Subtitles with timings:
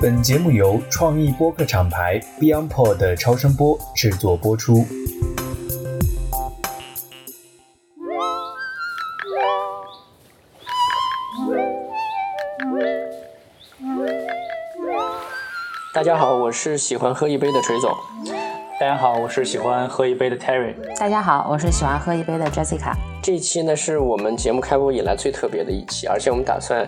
[0.00, 4.84] 本节目由创意播客厂牌 BeyondPod 的超声波制作播出。
[15.94, 17.96] 大家好，我是喜欢喝一杯的锤总。
[18.78, 20.74] 大家好，我是喜欢喝一杯的 Terry。
[20.98, 22.92] 大家好，我是喜欢喝一杯的 Jessica。
[23.22, 26.86] 这一期呢是我们节目开播以来最特别的一期，而且我们打算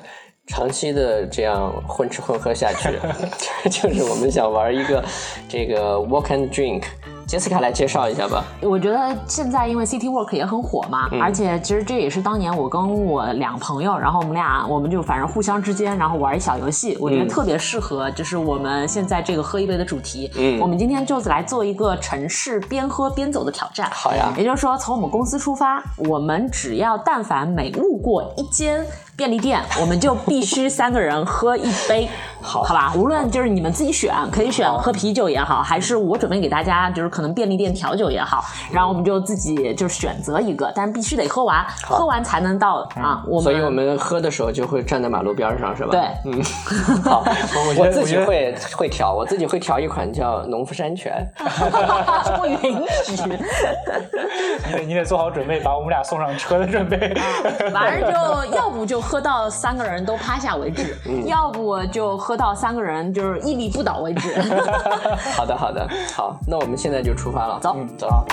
[0.49, 2.99] 长期的这样混吃混喝下去，
[3.71, 5.05] 就是我们想玩一个
[5.49, 6.83] 这个 Walk and Drink。
[7.27, 8.43] 杰斯卡来介绍一下吧。
[8.63, 20.31] 我觉得现在因为 City Walk 也很火嘛，而且其实这也是当年我跟我两个朋友，然后我们俩我们就反正互相之间，然后玩一小游戏，我觉得特别适合，就是我们现在这个喝一杯的主题。
[20.39, 23.91] 嗯，我们今天就来做一个城市边喝边走的挑战。
[23.93, 28.83] 好呀，也就是说从我们公司出发，我们只要但凡每路过一间。
[29.19, 32.09] 便利店，我们就必须三个人喝一杯，
[32.41, 32.93] 好，好吧？
[32.95, 43.21] 无论就是你们自己选，可以选喝啤酒也好，还是我准备给大家就是可能便利店调酒也好，然后我们就自己就选择一个，但是必须得喝完，喝完才能到啊。
[43.27, 45.89] 我们所以我们喝的时候就会站在马路边上，是吧？
[45.91, 46.41] 对，嗯，
[47.03, 47.25] 好，
[47.77, 51.29] 我自己会会调，我自己会调一款叫农夫山泉，
[52.37, 52.57] 不允
[53.05, 53.21] 许，
[54.87, 57.13] 你得做好准备，把我们俩送上车的准备。
[57.73, 59.08] 反正就要不就。
[59.09, 64.39] 喝到三个人都趴下为止，要不就喝到三个人就是屹立不倒为止。
[65.35, 68.27] 好的，好的，好，那我们现在就出发了，走，走。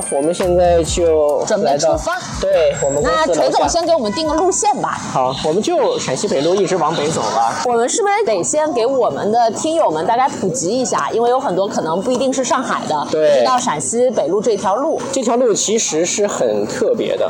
[0.00, 2.20] 好，我们现在就准备出发。
[2.40, 4.96] 对，我们那锤总先给我们定个路线吧。
[5.12, 7.62] 好，我们就陕西北路一直往北走吧。
[7.66, 11.10] 我们是不是得先给我们的听友们大概普及一下？
[11.12, 15.00] 因为有很多可能不一定是上海的，对，知道陕西北路这条路。
[15.10, 17.28] 这条路其实是很特别的。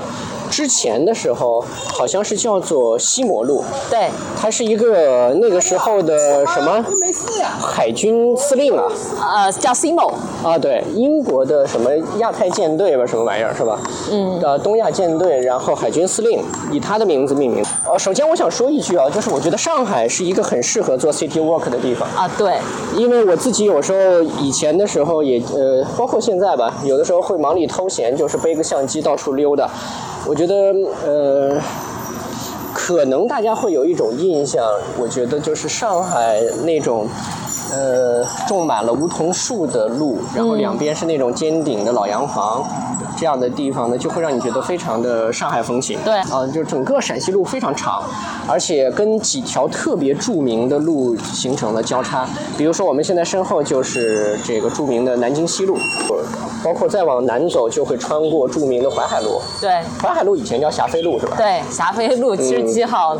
[0.50, 6.84] 之前的时候好像是叫做西摩路，对，它是一个那个时候的什么
[7.60, 8.84] 海军司令啊，
[9.20, 13.78] 呃，叫 Simo 啊，对，英国的什么亚太舰队吧，什么玩意儿是吧？
[14.10, 17.64] 嗯，呃，东亚舰队，然后海军司令以他的名字命名。
[17.90, 22.58] 呃，首先我想说一句啊，就是我觉得上海是一个很适合做 city walk 的地方啊，对，
[22.94, 29.68] 因为我自己有时候以前的时候也呃，包括现在吧，有的时候会忙里偷闲，就是背个相机到处溜达。
[30.26, 30.54] 我觉得，
[31.06, 31.56] 呃，
[32.88, 34.64] 可能大家会有一种印象，
[34.98, 37.06] 我觉得就是上海那种，
[37.70, 42.64] 呃，种满了梧桐树的路，然后两边是那种尖顶的老洋房。
[43.16, 45.98] 这样的地方呢，就会让你觉得非常的上海风情。
[46.04, 48.00] 对，啊，就整个陕西路非常长，
[48.46, 52.24] 而且跟几条特别著名的路形成了交叉。
[52.56, 55.76] 比如说我们现在身后就是这个著名的南京西路，
[56.62, 59.40] 包括再往南走就会穿过著名的淮海路。
[59.60, 61.36] 对，淮海路以前叫霞飞路是吧？
[61.36, 63.16] 对，霞飞路七十七号。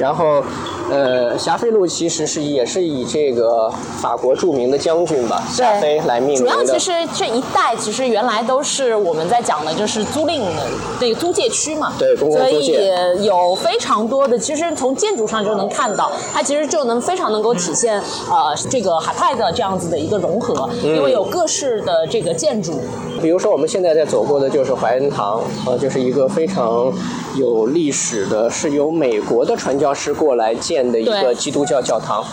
[0.00, 0.42] 然后。
[0.90, 6.50] 呃，霞飞路其实是也是以这个法国著名的将军吧，霞飞来命名的。
[6.50, 10.66] 主要其实这一带其实原来都是我们在讲的，就是租赁的
[10.98, 11.92] 那个租界区嘛。
[11.98, 12.96] 对，公共租界。
[12.96, 18.00] 所以有非常多的，其实从建筑上就能看到，它其实就能非常能够体现
[18.30, 22.80] 呃这个海派的这样子的一个融合，因为有各式的这个建筑。
[23.20, 26.90] 比如说我们现在在走过的就是怀恩堂，呃，就是一个非常
[27.36, 30.77] 有历史的，是由美国的传教士过来建。
[30.90, 32.24] 的一个基督教教堂，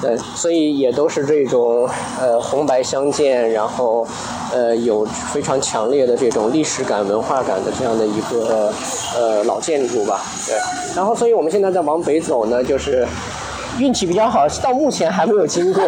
[0.00, 1.88] 对，所以也都是这种
[2.20, 4.06] 呃红白相间，然后
[4.52, 8.72] 呃有非常强烈的这种历史感、文化感的这样的一个
[9.16, 10.56] 呃老建筑吧，对。
[10.94, 13.06] 然后，所以我们现在在往北走呢，就是
[13.78, 15.82] 运气比较好，到目前还没有经过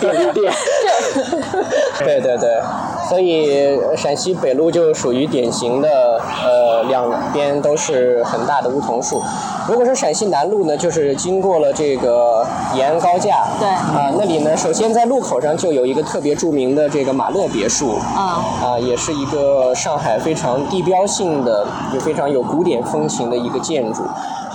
[0.00, 0.52] 便利店。
[1.98, 2.60] 对对对，
[3.08, 9.22] 所以陕西北路就属于典型的呃两边都是很大的梧桐树。
[9.68, 24.02] 如果是陕西南路呢，就是经过了这个延安高架，对，啊，那里呢，首先在路口上就有一个特别著名的这个马勒别墅，啊，啊，也是一个上海非常地标性的，也非常有古典风情的一个建筑。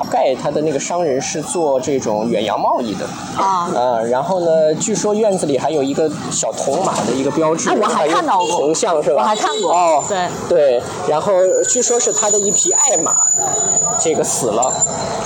[0.04, 3.06] 盖他的那个商人是做这种远洋贸易的
[3.38, 9.22] 啊，呃，然后呢，据说院子里还有一个小铜马的一个标志，我还看到过铜像是吧？
[9.22, 11.34] 我还看过哦，对对，然后
[11.68, 13.16] 据说是他的一匹爱马，
[14.00, 14.72] 这个死了，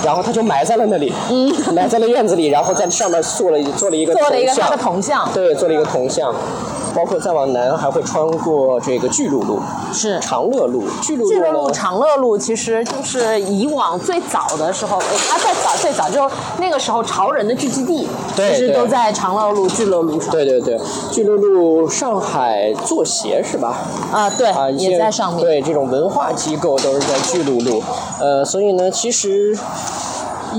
[0.04, 6.34] 然后他就埋在了那里，嗯，埋在了院子里，然后在上面做了做了一个做了一个他的铜像，对，做了一个铜像。
[6.96, 9.60] 包括再往南还会穿过这个巨鹿路、
[9.92, 10.82] 是长乐路。
[11.02, 16.28] 巨鹿路、长乐路其实就是以往最早的时候，呃它最早最早就
[16.58, 20.30] 那个时候潮人的聚集地，其实都在长乐路、巨鹿路上。
[20.30, 20.80] 对对对，
[21.12, 23.76] 巨鹿路上海作协是吧？
[24.10, 25.44] 啊，对，啊，也在上面。
[25.44, 27.82] 对，这种文化机构都是在巨鹿路，
[28.20, 29.54] 呃，所以呢，其实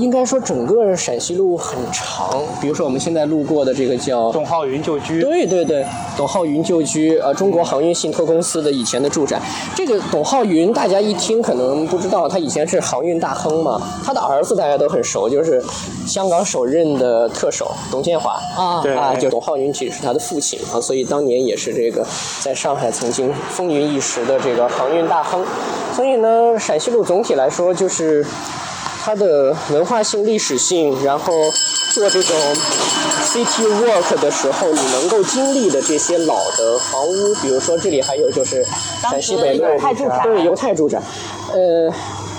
[0.00, 2.42] 应该说整个陕西路很长。
[2.60, 5.84] 比如说我们现在路过的这个叫董浩云旧居，对对对，
[6.16, 9.40] 董浩云旧居，呃，中国航运信托公司的以前的住宅。
[9.74, 13.80] 这个董浩云，大家一听可能不知道，他以前是航运大亨嘛。
[14.04, 15.62] 他的儿子大家都很熟，就是
[16.06, 22.06] 香港首任的特首董建华啊对啊，就董浩云其实是他的父亲啊，所以当年也是这个
[22.40, 25.44] 在上海曾经风云一时的这个航运大亨。
[25.94, 28.24] 所以呢，陕西路总体来说就是。
[29.08, 31.32] 它的文化性、历史性，然后
[31.94, 32.36] 做这种
[33.24, 38.62] city walk 的时候，你能够经历的这些老的房屋，比如说这里还有就是
[39.00, 41.00] 陕西北路当时的犹太住宅对犹太住宅，
[41.54, 41.90] 呃。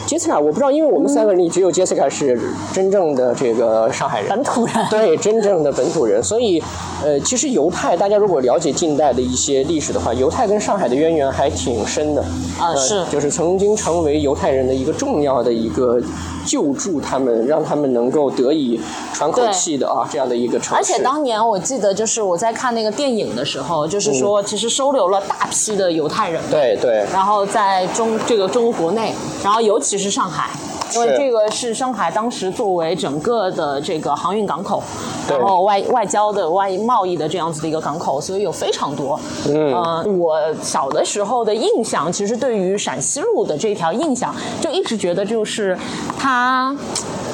[0.06, 2.36] 杰斯卡，我不知道，因为我们三个人里只有杰斯卡是
[2.74, 6.24] 真正的这个上海人，本土人对，真正的本土人。
[6.24, 6.60] 所以，
[7.04, 12.26] 呃，其实犹太，大家如果了解近代的一些历史的话，犹太跟上海的渊源还挺深的。
[12.60, 16.02] 呃啊是就是曾经成为犹太人的一个重要的一个
[16.50, 18.80] 救助他们，让他们能够得以
[19.14, 20.76] 喘口气的啊，这样的一个城市。
[20.76, 29.14] 而且当年我记得，就是我在看那个电影的时候，就是说其实收留了大批的犹太人，对对然后在中这个中国国内，
[29.44, 30.50] 然后尤其是上海。
[30.96, 34.82] 因为这个是上海当时作为整个的这个航运港口，
[35.30, 39.20] 然后外外交的外贸易的这样子的一个港口，所以有非常多。
[39.48, 45.78] 嗯，呃，我小的时候的印象，其实对于陕西路的这条印象，就一直觉得就是
[46.18, 46.39] 它。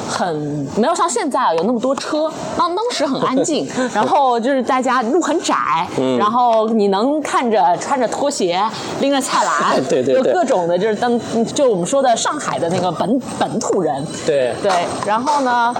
[0.07, 5.55] 很没有像现在啊有那么多车，当当时很安静， 然后就是大家路很窄，
[5.97, 8.61] 嗯然后你能看着穿着拖鞋
[9.01, 10.23] 拎着菜篮， 对对对。
[10.23, 11.19] 就各种的就是当
[11.53, 14.53] 就我们说的上海的那个本本土人，对。
[14.61, 14.71] 对，
[15.05, 15.73] 然后呢，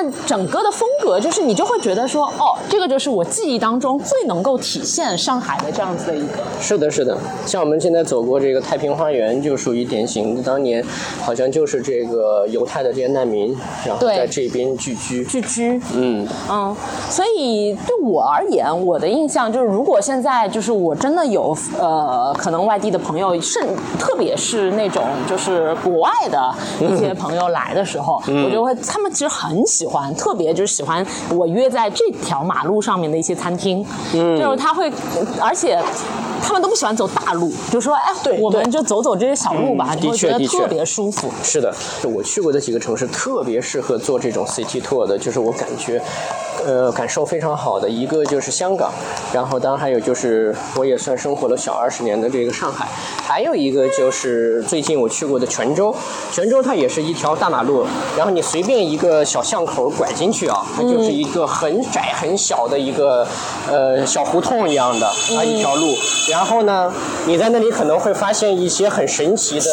[0.00, 7.14] 但整个的风格就是你就会觉得说，哦，这个就是我记忆当中最能够体现上海的这样子的一个，是的，是的，
[7.44, 10.42] 像我们现在走过这个太平花园，就属于典型。
[10.42, 10.82] 当年
[11.20, 13.54] 好像就是这个犹太的这些难民，
[13.84, 15.22] 然后在这边聚居。
[15.26, 16.74] 聚居，嗯，嗯，
[17.10, 23.68] 所以对我而言，我的印象就是，如果现在就是我真的有呃，可能外地的朋友，甚
[23.98, 31.04] 特别是那种就是国外的一些朋友来的时候，我就会他们其实很喜欢，特别就是喜欢
[31.34, 33.84] 我约在这条马路上面的一些餐厅，
[34.14, 34.92] 嗯就是他会，
[35.40, 35.82] 而且。
[36.42, 41.30] 他们都不喜欢走大路，就说哎，对对我们就走走这些小路吧，嗯你会觉得特别舒服。
[41.42, 41.72] 是的，
[42.14, 46.02] 我去过的几个城市特别适合做这种 city tour 的，就是我感觉，
[46.70, 48.92] 呃，感受非常好的一个就是香港，
[49.32, 52.86] 然后当然还有就是我也算生活了小二十年的这个上海，
[53.26, 55.92] 还有一个就是最近我去过的泉州，
[56.30, 57.84] 泉州它也是一条大马路，
[58.16, 63.26] 然后你随便一个小巷口拐进去啊，它就是一个很窄很小的一个
[63.68, 65.92] 呃小胡同一样的啊一条路，
[66.30, 66.94] 然后呢，
[67.26, 69.66] 你在那里可能会发现一些很神奇的。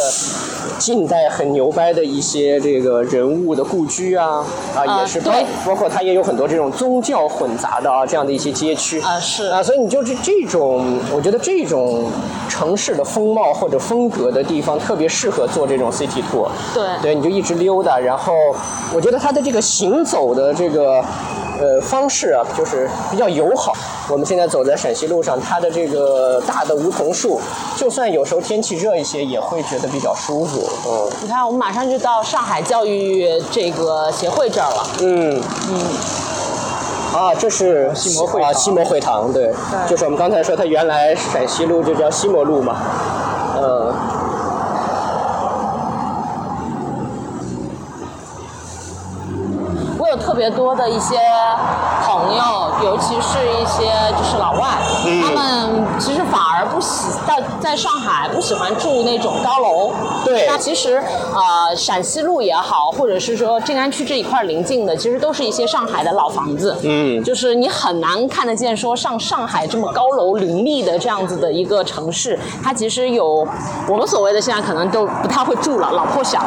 [0.79, 4.45] 近代很牛掰的一些这个人物的故居啊
[4.75, 12.06] 啊，啊也是包对包括它也有很多这种宗教混杂的啊这样的一些街区啊是啊，所以你就是这种，我觉得这种
[12.48, 16.48] 城市的风貌或者风格的地方特别适合做这种 city tour。
[16.74, 18.34] 对对，你就一直溜达，然后
[18.95, 21.04] 我觉得它的这个行走的这个
[21.60, 23.74] 呃方式啊，就是比较友好。
[24.10, 27.42] 我们现在走在陕西路上，它的这个大的梧桐树，
[27.75, 30.69] 就算有时候天气热一些，也会觉得比较舒服。
[30.88, 34.88] 嗯你看，我们马上就到上海教育这个协会这儿了。
[35.02, 35.81] 嗯嗯。
[37.14, 39.52] 啊，这是西摩会堂啊，西摩会堂，对，
[39.87, 42.76] 就是我们刚才说，它原来陕西路就叫西摩路嘛，
[43.57, 43.94] 嗯。
[50.07, 51.18] 我有特别多的一些
[52.06, 59.92] 朋友，尤其是一些就是老外，嗯他们其实反而不喜在在上海不喜欢住那种高楼。
[60.23, 66.78] 对那其实呃陕西路也好，或者是说静安区这一块临近的，其实都是一些上海的老房子。
[66.83, 73.45] 嗯就是你很难看得见说上上海这么高楼林立的这样子的一个城市，它其实有
[73.90, 76.42] 我们所谓的现在可能都不太会住了，老破小，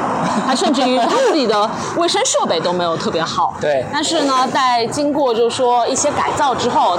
[0.46, 3.49] 它甚至于它自己的卫生设备都没有特别好。
[3.60, 6.98] 对但是呢，在经过就是说一些改造之后。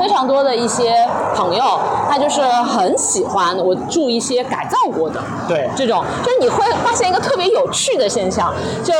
[0.00, 0.94] 非常多的一些
[1.34, 8.54] 朋友，他就是很喜欢我住一些改造过的，对这种，就是你会发现一个特别有趣的现象，
[8.84, 8.94] 就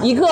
[0.00, 0.28] 一个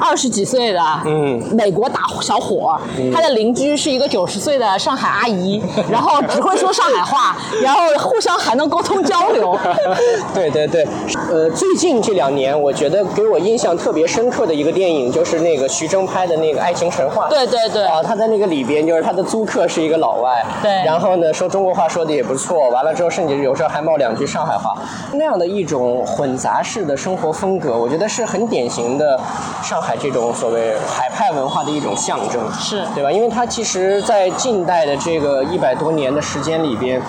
[0.00, 1.42] 二十几岁的，嗯。
[1.56, 2.78] 美国大小伙，
[3.14, 9.58] 他的邻居是一个九十岁的上海阿姨， 然后只会说上海话， 然后互相还能沟通交流。
[10.34, 10.86] 对对对，
[11.30, 17.26] 呃，最近这两年，我觉得给我印象特别深刻的一个电影，就是那个徐峥拍的那个《爱情神话》。
[17.28, 17.84] 对对对。
[17.86, 20.70] 啊，他在那个里边，就是他的租客是一个老外，对。
[20.84, 24.74] 然后呢，说中国话说的也不错，完了之后，甚至有时候还冒两句上海话，
[25.12, 29.18] 那样的一种混杂式的生活风格，我觉得是很典型的
[29.62, 33.12] 上海这种所谓海派文化的一种象征，是对吧？
[33.12, 37.00] 因为它其实，在近代的这个一百多年的时间里边，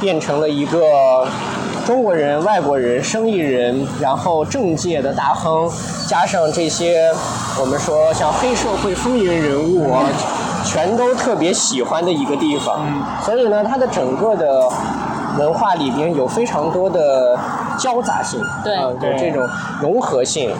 [0.00, 1.28] 变成了一个
[1.86, 5.70] 中国人、外国人、生意人，然后政界的大亨，
[6.08, 7.12] 加上这些
[7.60, 10.02] 我们说像黑社会风云人物啊，
[10.64, 12.86] 全都特别喜欢的一个地方。
[13.22, 14.68] 所以呢，它的整个的。
[15.36, 17.36] 文化里边有非常多的
[17.76, 19.44] 交杂性，对啊有对这种
[19.80, 20.54] 融合性。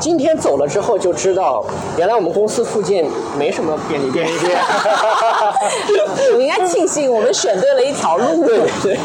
[0.00, 1.64] 今天走了之后就知道，
[1.96, 4.28] 原来我们公司附近没什么便利店。
[6.32, 8.44] 我们应该庆幸我们选对了一条路。
[8.44, 8.98] 对对，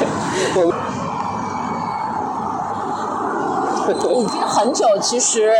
[0.55, 0.74] 我
[3.91, 5.53] 已经很久，其实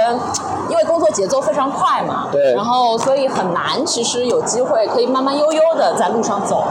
[0.69, 6.65] 因为工作节奏非常快嘛，对然后所以很难，其实有机会可以慢慢悠悠的在路上走。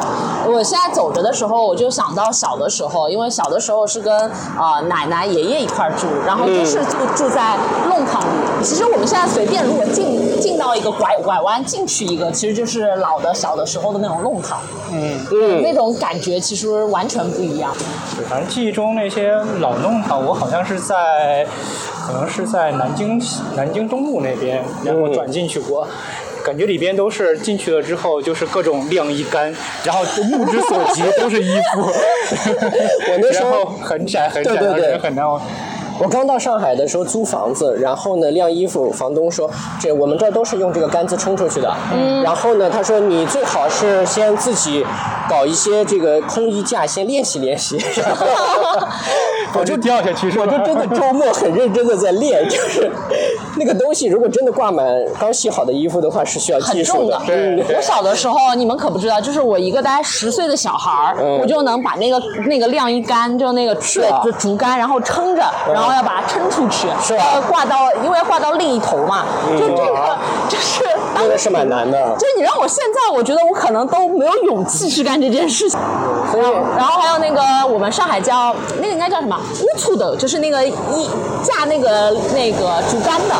[0.47, 4.15] 我现在走着的时候，我就想到小的时候，因为小的时候是跟
[4.57, 7.57] 啊、呃奶奶、爷爷一块儿住，然后就是住、住在
[7.89, 8.65] 弄堂里。
[8.65, 14.59] 其实我们现在随便如果进进到一个拐拐弯进去一个，其实就是老的小的时候的那种弄堂，
[14.91, 15.21] 嗯，
[15.63, 17.71] 那种感觉其实完全不一样。
[18.17, 21.47] 对反正记忆中那些老弄堂，我好像是在，
[22.07, 23.21] 可能是在南京
[23.57, 25.87] 南京东路那边，然后转进去过。
[26.45, 31.83] 感觉里边都是进去了之后，就是各种晾衣杆，然后目之所及都是衣服。
[31.83, 35.27] 我那时候很窄很窄，对对对很难。
[36.01, 39.51] 我刚到上海的时候租房子，然后呢晾衣服，房东说
[39.81, 41.77] 这我们这都是用这个杆子冲出去的。
[41.93, 42.23] 嗯。
[42.23, 44.87] 然后呢，他说你最好是先自己
[45.29, 47.77] 搞一些这个空衣架，先练习练习。
[49.55, 50.45] 我就掉下去是吧？
[50.47, 52.91] 我就真的周末很认真的在练，就是
[53.57, 54.87] 那个东西，如果真的挂满
[55.19, 57.21] 刚洗好的衣服的话，是需要技术的。
[57.29, 69.25] 嗯，我小的时候，你们可不知道，就是我一个大概十岁的小孩儿，嗯我就能把那个那个晾衣杆，就那个是啊就竹竿，然后撑着，然后要把它撑出去，是吧挂到，因为要挂到另一头嘛，
[69.59, 70.85] 就这个就是
[71.19, 72.17] 当那个是蛮难的。
[72.19, 75.79] 就你让我现在，我觉得我可能都没有勇气去干这件事情。
[76.31, 76.43] 所以
[76.77, 79.39] 然后还有那个我们上海叫那个应该叫什么？
[79.63, 80.71] 乌醋的，就是那个一
[81.43, 83.35] 架那个那个竹竿的，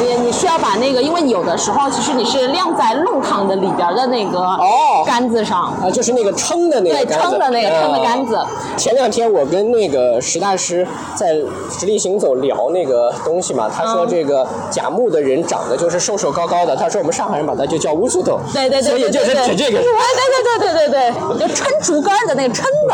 [0.00, 5.04] 你你需要把那个，因为有的时候其实你是晾在弄堂的里边的那个哦。
[5.04, 8.36] 杆子上，啊，就是那个撑的那个对撑的那个撑的杆子。
[8.36, 11.34] 啊前两天我跟那个石大师在
[11.78, 14.08] 直立行走聊那个东西嘛，他说嗯。
[14.12, 19.78] 这个甲木的人长得就是瘦瘦高高的，他说我们上海人把它就叫乌苏头，对对对所以就是对对对，指这个。
[19.78, 19.86] 对
[20.32, 22.92] 对对对对对，就撑竹竿的那个撑子。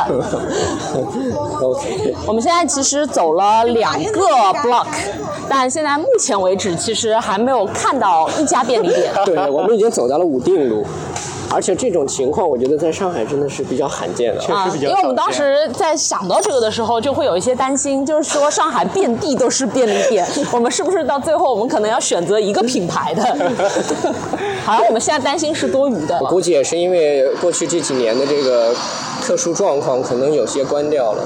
[1.62, 4.20] OK，我们现在其实走了两个
[4.62, 4.86] block，
[5.48, 9.12] 但现在目前为止其实还没有看到一家便利店。
[9.24, 10.84] 对，我们已经走到了武定路，
[11.50, 14.40] 而且这种情况我觉得在上海真的是比较罕见的。
[14.52, 23.22] 啊，确实比较因为我们当时在想到这个的时候，就会有一些担心，就是说上海遍地都是便利店， 我们是不是到最后我们可能要选择一个品牌的？
[24.64, 26.26] 好像我们现在担心是多余的我。
[26.26, 28.74] 估计也是因为过去这几年的这个
[29.22, 31.24] 特殊状况，可能有些关掉了。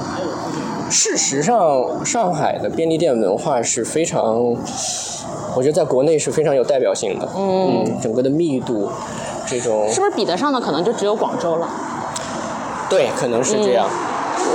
[0.89, 4.55] 事实上，上海的便利店文化是非常，
[5.55, 7.27] 我觉得在国内是非常有代表性的。
[7.35, 8.89] 嗯，整个的密度，
[9.45, 11.69] 这种是不是比得上的可能就只有广州了？
[12.89, 13.87] 对，可能是这样。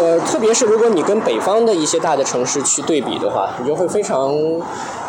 [0.00, 4.34] 呃，特别是如果你跟北方的一些大的城市去对比的话，你就会非常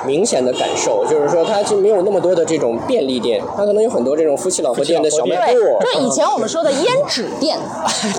[0.05, 7.57] 明显的感受，就是说它就没有那么多的这种便利店，它可能有很多这种夫妻老婆店的小卖对部，，就以前我们说的胭脂店。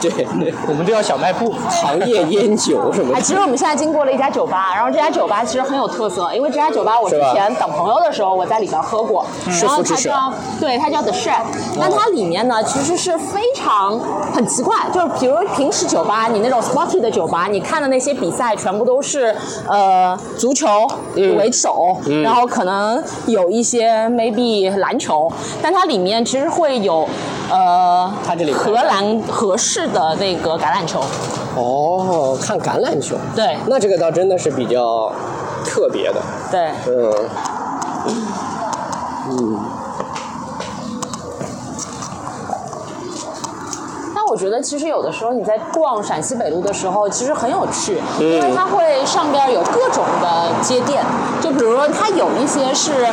[0.00, 1.52] 对对，我们都要小卖部。
[1.70, 3.24] 行业烟酒什么哎，的。
[3.24, 9.24] 其实我们现在经过了一家酒吧，然后这家酒吧其实很有特色，因为这家酒吧我之前等朋友的时候我在里边喝过，
[9.62, 11.44] 然后它叫对它叫 The Chef，
[11.80, 13.98] 但它里面呢其实是非常
[14.34, 19.34] 很奇怪，就是比如平时酒吧你那种 sporty 的酒吧，你看的那些比赛全部都是
[19.68, 20.66] 呃足球
[21.14, 25.30] 为首，然后可能有一些 maybe 篮球，
[25.62, 27.08] 但它里面其实会有
[27.50, 31.00] 呃它这里荷兰合适的那个橄榄球，
[31.56, 33.56] 哦，看橄榄球，对。
[33.66, 35.12] 那这个倒真的是比较
[35.64, 36.70] 特别的，对。
[36.86, 37.14] 嗯，
[39.30, 39.60] 嗯，
[44.30, 51.02] 我觉得其实有的时候你在逛陕西北路的时候，其实很有趣，因为它会上边有各种的街店，
[51.40, 53.08] 就比如说它有一些是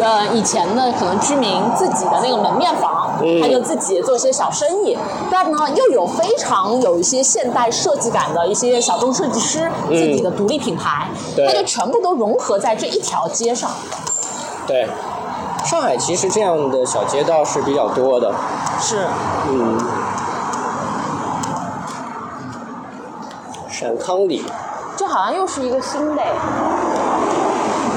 [0.00, 3.12] 呃以前的可能居民自己的那个门面房，
[3.42, 4.96] 他就自己做一些小生意，
[5.30, 13.70] 但呢又有非常有一些现代设计感的一些小众设计师自己的独立品牌，它就全部都融合在这一条街上。
[14.66, 14.88] 对，
[15.66, 18.32] 上海其实这样的小街道是比较多的。
[18.80, 19.06] 是，
[19.50, 19.78] 嗯，
[23.82, 24.44] 陕康里，
[24.96, 26.22] 这好像又是一个新的。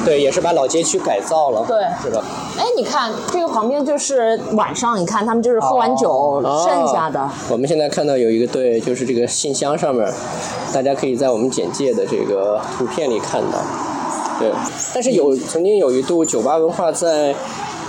[0.03, 2.19] 对，也是把老街区改造了，对是的？
[2.57, 7.19] 哎，你看这个旁边就是晚上，你看他们就是喝完酒剩下的。
[7.19, 10.11] 哦我们现在看到有一个对，就是这个信箱上面，
[10.73, 13.59] 大家可以在我们简介的这个图片里看到。
[14.39, 14.51] 对，
[14.93, 17.33] 但是有曾经有一度酒吧文化在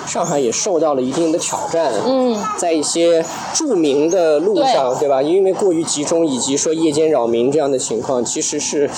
[0.06, 1.92] 上海也受到了一定的挑战。
[2.06, 5.20] 嗯，在一些著名的路上，对吧？
[5.20, 8.88] 因为过于集中，以及说夜间扰民这样的情况，其实是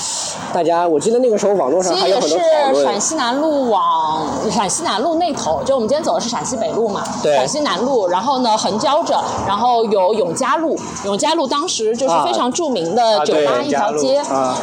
[0.53, 3.01] 大家，我记得那个时候网络上其实也还有很多讨论是陕。
[3.09, 14.21] 西南路往陕西南路那头，就我们今天走的是陕西北路嘛，对陕西南路，然后呢横交着，然后有永嘉路，永嘉路当时就是非常著名的酒吧一条街，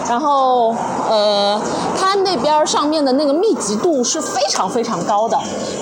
[0.07, 0.75] 然后
[1.09, 1.59] 呃，
[1.99, 5.35] 它那边上面的那个密集度是非常非常高的，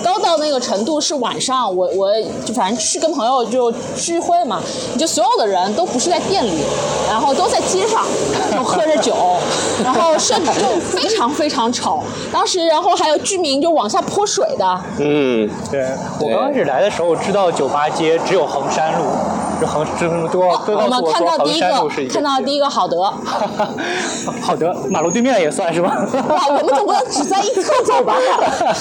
[0.04, 2.12] 高到那个程度是晚上我我
[2.46, 4.62] 就反正去跟朋友就聚会嘛，
[4.98, 6.64] 就所有的人都不是在店里，
[7.10, 8.06] 然后都在街上，
[8.52, 9.16] 就喝着酒，
[9.84, 12.04] 然后甚至就非常非常吵。
[12.32, 15.88] 当时然后还有居民就往下泼水的，嗯，对
[16.20, 19.06] 我刚开始来的时候知道酒吧街只有衡山路，
[19.64, 23.04] 就衡这么多都我们告诉我说衡看到第一山路是一个个看到第一个好德，
[24.44, 26.06] 好德，马路对面也算是吧？
[26.50, 28.14] 我们总不能只在一侧走吧？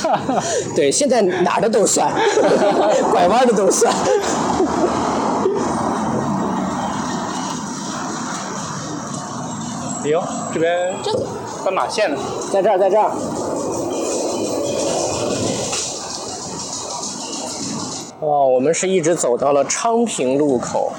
[0.74, 2.10] 对，现在哪儿的都算，
[3.12, 3.94] 拐弯的都算。
[10.06, 10.20] 哟，
[10.52, 10.96] 这边
[11.64, 12.18] 斑马线呢？
[12.52, 13.12] 在这儿，在这儿。
[18.22, 20.92] 哦，我们是一直走到了昌平路口，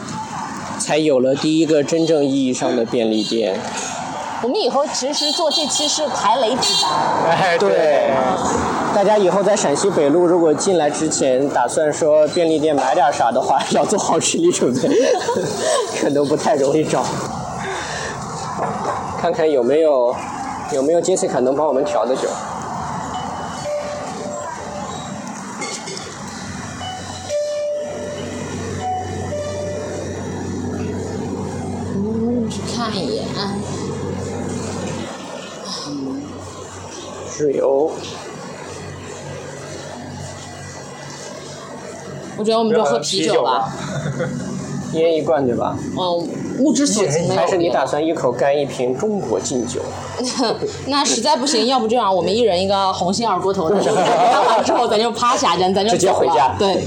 [0.78, 3.58] 才有了第一个真正意义上的便利店。
[4.42, 6.92] 我们以后其实做这期是排雷指南。
[7.32, 8.12] 哎，对，
[8.94, 14.90] 大家以后在陕西北路如果进来之前打算说便利店买点啥的话，要做好心理准备，
[16.02, 17.06] 可能不太容易找。
[19.18, 20.14] 看看有没有
[20.74, 22.28] 有没有杰西卡能帮我们调的酒。
[32.90, 33.24] 看一眼。
[37.36, 37.92] 是有
[42.38, 43.72] 我觉得我们就喝啤酒吧。
[44.94, 45.76] 一人一罐对吧？
[45.98, 46.30] 嗯，
[46.64, 49.82] 物之所及没有还是你打算一口干一瓶中国劲酒？
[50.86, 56.56] 那实在不行，要不这样，我们一人一个红心二锅头， 干完之后咱就趴下，咱咱就直接回家。
[56.60, 56.84] 对，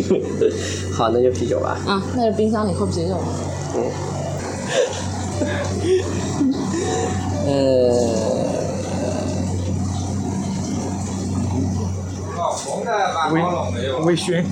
[0.97, 1.77] 好，那就啤酒吧。
[1.89, 3.17] 啊，那是冰箱里喝啤酒。
[3.75, 4.15] 呃，老
[12.65, 13.41] 红的八微
[14.05, 14.45] 微醺。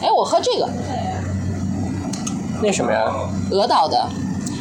[0.00, 0.68] 哎，我喝这个
[2.62, 3.12] 那什么呀？
[3.50, 4.08] 鹅岛的，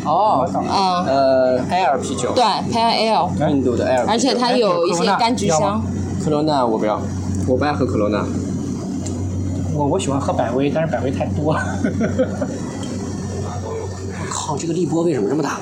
[0.05, 4.11] 哦，嗯，呃，艾尔啤酒，对 p a l 印度的艾尔啤酒。
[4.11, 5.81] 而且它有一些柑橘香。
[6.23, 7.01] 科罗娜我不要，
[7.47, 8.25] 我不爱喝科罗娜。
[9.73, 11.61] 我我喜欢喝百威，但是百威太多了。
[14.33, 15.59] 靠，这个立波为什么这么大？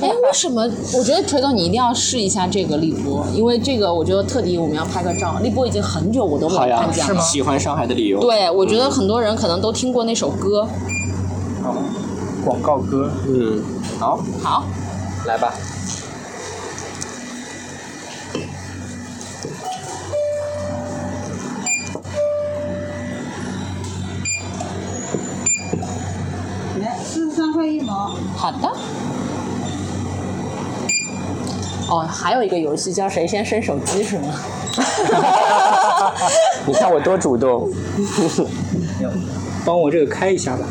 [0.00, 0.62] 哎，为什么？
[0.94, 5.38] 我觉得锤总你一定要试一下这个立波，因为这个我觉得特地我们要拍个照。
[5.42, 7.20] 立波已经很久我都没有看，见了。
[7.20, 8.18] 喜欢上海的理由。
[8.20, 10.66] 对，我觉得很多人可能都听过那首歌。
[11.62, 11.74] 好，
[12.44, 13.62] 广告歌，嗯，
[13.98, 14.64] 好，好，
[15.26, 15.52] 来吧。
[28.36, 28.68] 好的。
[31.88, 34.28] 哦，还有一个游戏叫谁先伸手机是吗？
[36.64, 37.70] 你看我多主动。
[39.64, 40.64] 帮我这个开一下吧。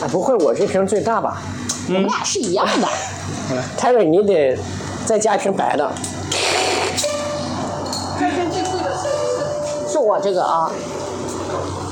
[0.00, 1.42] 啊，不会，我这瓶最大吧？
[1.88, 2.88] 我们俩是一样的。
[3.76, 4.58] 泰瑞，你得
[5.04, 5.92] 再加一瓶白的。
[9.88, 10.70] 是我这个啊。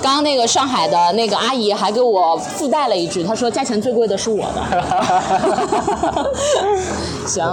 [0.06, 4.62] 刚刚那个上海的那个阿姨还给我附带了一句，她说价钱最贵的是我的。
[7.26, 7.44] 行，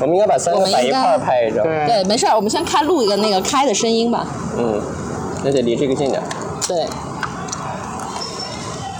[0.00, 1.62] 我们应该把三个摆一块儿拍一张。
[1.62, 4.26] 对对，没事儿，我们先开录一个那个开的声音吧。
[4.56, 4.80] 嗯，
[5.44, 6.22] 那得离这个近点。
[6.66, 6.86] 对，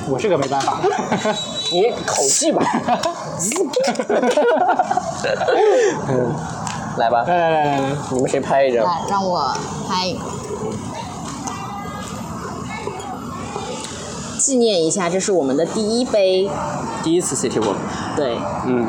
[0.06, 0.76] 我这个没办法。
[1.72, 2.62] 你口技吧。
[6.06, 6.34] 嗯，
[6.98, 8.84] 来吧，来来来来来，你们谁拍一张？
[8.84, 9.50] 来让我
[9.88, 10.20] 拍一个，
[14.50, 16.50] 纪念一下，这是我们的第一杯。
[17.04, 17.76] 第一次 City Walk。
[18.16, 18.36] 对，
[18.66, 18.84] 嗯，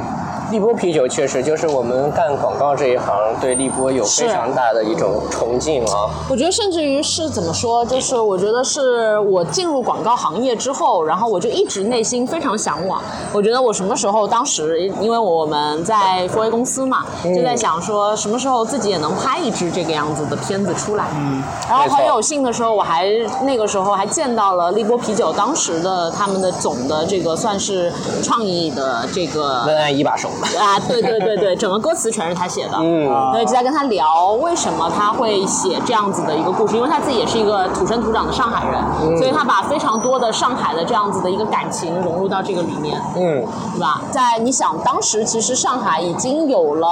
[0.52, 6.10] 立波啤酒确实就是我们干广告这一行对立波有非常大的一种崇敬啊。
[6.30, 13.02] 我觉得甚至于是怎么说，就是我觉得是我进入广告行业之后，然后我就一直内心非常向往。
[13.32, 21.06] 我觉得我什么时候，当时因为我们在 f o A 公司嘛，就在想说什么时候自己也能拍一支这个样子的片子出来。
[21.16, 23.08] 嗯，然后很有幸的时候，我还
[23.44, 27.90] 那个时候还见到了立波啤酒当时的他们的总的这个算是
[28.22, 30.30] 创意的这个文案一把手。
[30.60, 32.78] 啊，对对对对，整个歌词全是他写的。
[32.78, 44.02] 嗯所以就在跟他聊为什么他会写这样子的一个故事，因为他自己也是一个土生土长的上海人，所以他把非常多的上海的这样子的一个感情融入到这个里面，嗯，对吧？
[44.12, 46.88] 在你想，当时其实上海已经有了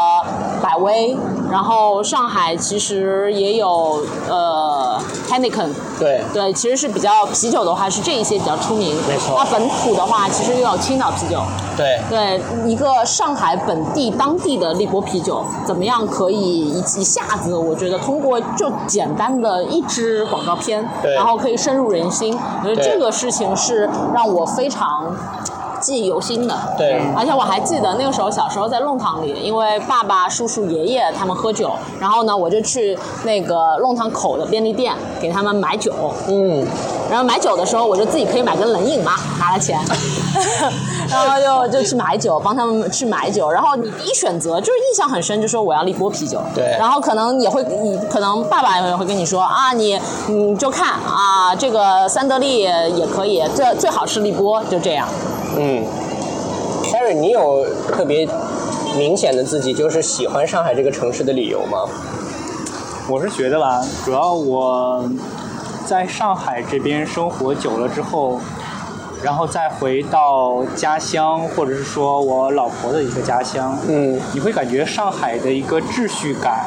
[0.62, 1.18] 百威，
[1.52, 8.96] 然后上海其实也有呃 Heineken，对，对，其实是比较啤酒的话是这一些比较出名。
[9.08, 11.42] 没错那本土的话，其实又有青岛啤酒。
[11.76, 22.38] 对，对一个上海本地当地的立波啤酒，怎么样可以一一下子，我觉得通过就简单的一支广告片，对然后可以深入人心。
[22.64, 25.16] 我觉得这个事情是让我非常。
[25.80, 27.02] 记忆犹新的，对。
[27.16, 35.94] 而且我还记得那个时候小时候在弄堂里，因为爸爸、叔叔、爷爷他们喝酒，然后呢，我就去那个弄堂口的便利店给他们买酒，
[36.28, 36.66] 嗯，
[37.10, 39.80] 然后买酒的时候，我就自己可以买根冷饮嘛，拿了钱，
[41.10, 43.50] 然后就就去买酒，帮他们去买酒。
[43.50, 46.42] 然后你第一选择就是印象很深，就说我要立波啤酒。
[46.56, 55.08] 对然后可能也会，你可能爸爸也会跟你说啊，你你就看啊，这个三得利也可以，最最好是立波，就这样。
[55.58, 55.84] 嗯
[56.84, 58.28] ，Harry，你有特别
[58.98, 61.80] 明显的自己就是喜欢上海这个城市的理由吗？
[63.10, 65.10] 我是觉得吧，主要我
[65.88, 68.40] 在上海这边生活久了之后，
[69.22, 76.66] 然后再回到家乡，或者是说我老婆的一个家乡，嗯，你会感觉上海的一个秩序感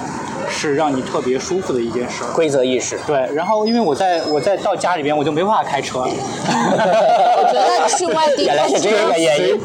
[0.51, 2.23] 是让你特别舒服的一件事。
[2.35, 2.99] 规则意识。
[3.07, 8.79] 对，然后因为我在我在到家里边我就没办法开车，我觉得去外地开车，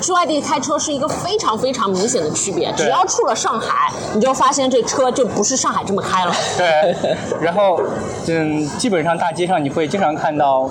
[0.01, 2.71] 去外地开车是一个非常非常明显的区别。
[2.77, 6.33] 只要出了上海，你就发现这车就不是上海这么开了。
[6.57, 6.95] 对，
[7.41, 7.81] 然后
[8.27, 10.69] 嗯，基本上大街上你会经常看到。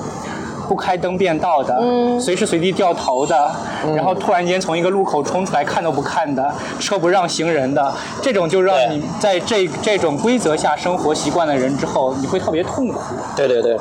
[0.68, 2.20] 不开灯变道的，嗯。
[2.20, 3.50] 随时随地掉头的，
[3.94, 13.00] 然后突然间从一个路口冲出来看都不看的，车不让行人的，这种就让你在这这种规则下生活习惯的人之后，你会特别痛苦。
[13.36, 13.76] 对对对，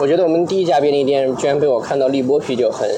[0.00, 2.88] 我觉得我们第一家便利店居然被我看到荔波啤酒很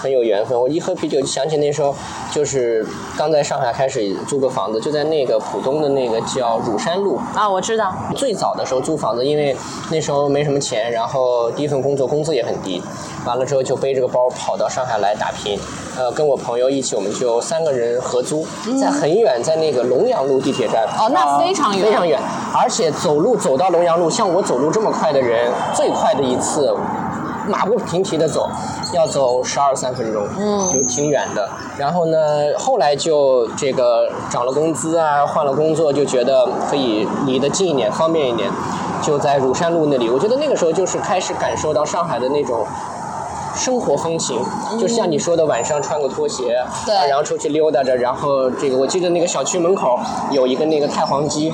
[0.00, 0.58] 很有缘分。
[0.58, 1.94] 我一喝啤酒就想起那时候
[2.32, 2.86] 就是
[3.18, 7.18] 刚在上海开始租个房子，就在那个浦东的那个叫乳山路。
[7.34, 9.54] 啊，我知道，最早的时候租房子，因为
[9.90, 12.82] 那时候没什么钱，然后第一份工作工资也很低，
[13.26, 15.58] 完了之后就背着个包跑到上海来打拼。
[15.98, 18.46] 呃，跟我朋友一起，我们就三个人合租，
[18.80, 20.86] 在很远，在那个龙阳路地铁站。
[20.98, 22.18] 哦，那非常远，非常远，
[22.56, 26.74] 而且走路走到龙阳路，像我走路这么快的人，最快的一次，
[27.48, 28.48] 马不停蹄的走，
[28.92, 31.48] 要走十二三分钟，嗯，就挺远的。
[31.78, 32.18] 然后呢，
[32.58, 38.50] 后来就这个涨了工资啊，换了工作，就觉得可以离得近一点，方便一点，
[39.02, 40.08] 就在乳山路那里。
[40.08, 42.66] 我觉得那个时候就是开始感受到上海的那种。
[43.52, 44.40] 生活风情，
[44.78, 49.98] 就像你说的，晚上穿个拖鞋，对啊然后出去溜达着，然后这个我记得那个小区门口
[50.30, 51.52] 有一个那个太皇鸡，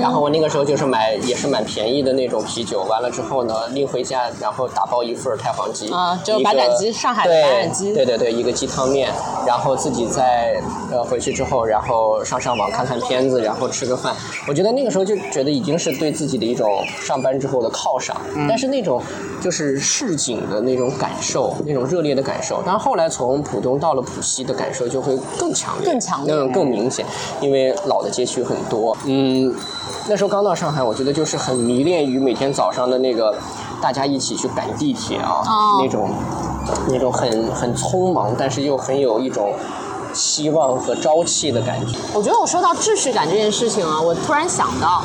[0.00, 9.10] 然后我那个时候就是买也是蛮便宜的那种啤酒，完了之后呢拎回家，然后打包一份儿太皇鸡，啊就白斩鸡上海的对白斩鸡对对对，一个鸡汤面，
[9.46, 14.14] 然后自己再呃回去之后，然后上上网看看片子，然后吃个饭。
[14.46, 19.02] 我觉得那个时候就觉得已经是对自己的一种上班之后的犒赏，嗯但是那种
[19.40, 22.62] 就是市井的那种感受，那种热烈的感受。
[22.64, 27.04] 但是后来从浦东到了浦西的感受就会更强烈，更强烈嗯，更明显，
[27.40, 28.96] 因为老的街区很多。
[29.06, 29.54] 嗯，
[30.08, 33.34] 那时候刚到上海，我觉得就是很迷恋于每天早上的那个
[33.80, 35.80] 大家一起去赶地铁啊，哦。
[35.82, 36.10] 那种
[36.88, 39.52] 那种很很匆忙，但是又很有一种
[40.12, 41.96] 希望和朝气的感觉。
[42.14, 45.02] 我觉得我说到秩序感这件事情啊，我突然想到，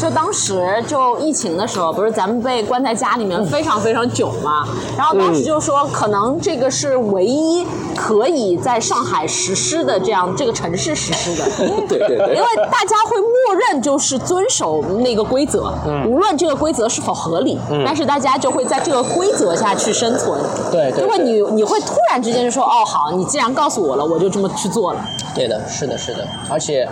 [0.00, 4.66] 就当时就疫情的时候，不是咱们被关在家里面非常非常久嘛，
[4.96, 7.66] 然后当时就说可能这个是唯一
[7.96, 11.44] 可以在上海实施的这样这个城市实施的，
[11.88, 12.34] 对对对。
[12.34, 15.72] 因为大家会默认就是遵守那个规则，
[16.06, 20.38] 无论这个规则是否合理，但是大家就会在这个规则下去生存。
[20.70, 25.04] 对对因为你你会突然之间就说哦好，你既然告诉我了，我就这么去做了。
[25.34, 26.88] 对的，是的，是的，而且，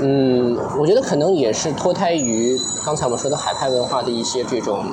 [0.00, 4.84] 嗯，我觉得可能也是脱胎于刚才我们说的海派文化的一些这种、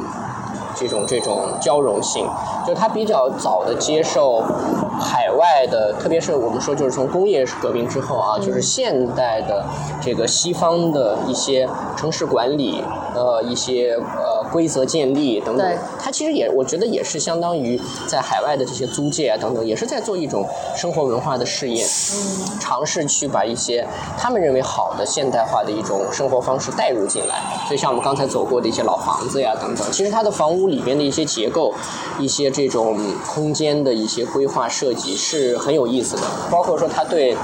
[0.76, 2.28] 这种、这种交融性，
[2.66, 4.44] 就是它比较早的接受
[5.00, 9.66] 海外的，特别是我们说就是从工业革命之后啊，就是现代的
[10.02, 12.84] 这个西方的一些城市管理，
[13.16, 21.88] 呃，一些呃规则建立等等对，它其实也我觉得也是相当于在海外的这些租界啊等等，也是在做一种生活文化的试验。
[22.60, 23.86] 尝试去把一些
[24.18, 27.36] 他们认为好的现代化的一种生活方式带入进来。
[27.68, 31.73] 所以像我们刚才走过的一些老房子呀等等，其实它的房屋里边的一些结构、
[32.19, 32.97] 一些这种
[33.28, 37.36] 空间的一些规划设计是很有意思的，包括说他对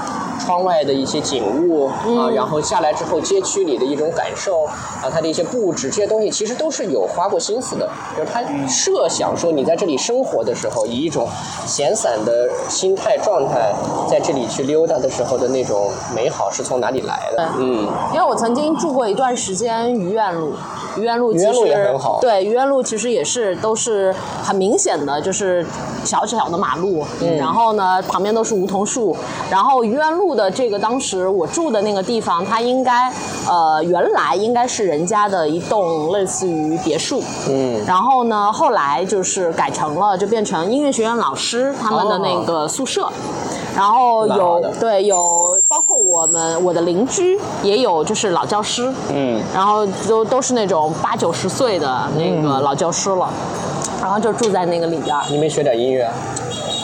[0.44, 7.88] 窗外的一些景物啊，然后下来之后街区里的一种感受啊，他的一些布置这些东西，其实都是有花过心思的。
[8.16, 11.28] 就是他设想说你在这里生活的时候，以一种
[11.66, 13.72] 闲散的心态状态
[14.08, 17.48] 在这里去溜达的时候的那种美好是从哪里来的？
[17.58, 20.52] 嗯，因为我曾经住过一段时间愚园路，
[20.98, 25.64] 愚园路其实也很好对，愚园路其实也是都是很明显的，就是
[26.04, 27.36] 小小的马路，嗯。
[27.36, 29.16] 然后呢旁边都是梧桐树，
[29.50, 33.12] 然后愚园路的这个当时我住的那个地方，它应该
[33.48, 43.08] 呃原来应该是人家的一栋类似于别墅，嗯，然后呢后来就是改成了就变成音乐学院老师他们的那个宿舍。
[43.74, 53.28] 然后有对有包括我们我的邻居也有就是老教师，嗯，然后都都是那种八九十岁的那个老教师了，
[54.00, 55.16] 然后就住在那个里边。
[55.28, 56.08] 你没学点音乐？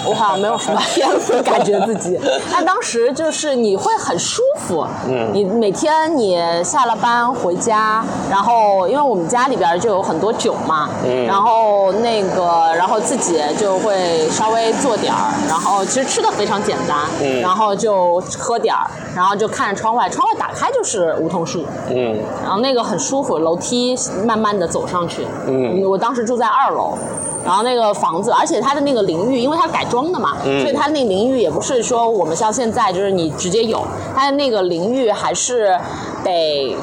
[0.06, 2.18] 我好像没有什么天赋，感觉自己。
[2.50, 25.26] 但当时就是你会很舒服，嗯，你每天你下了班回家，然后因为我们家里边就有很多酒嘛，嗯然后那个然后自己就会稍微做点儿，然后其实吃的非常简单，嗯然后就喝点儿，然后就看着窗外，窗外打开就是梧桐树，嗯然后那个很舒服，楼梯慢慢的走上去。
[25.46, 26.96] 嗯我当时住在二楼，
[27.44, 30.60] 然后那个房子，而且它的那个淋浴，因为它是改装的嘛，嗯。
[30.60, 33.82] 所以它那个淋浴也不是说我们像现在就是你直接有，
[34.14, 35.78] 它的那个淋浴还是
[36.22, 36.76] 得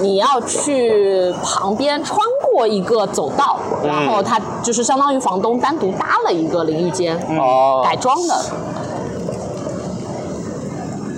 [0.00, 2.18] 你要去旁边穿
[2.52, 3.88] 过一个走道，嗯。
[3.88, 7.82] 然后它就是相当于房东单独搭了一个淋浴间，哦。
[7.84, 8.34] 改装的。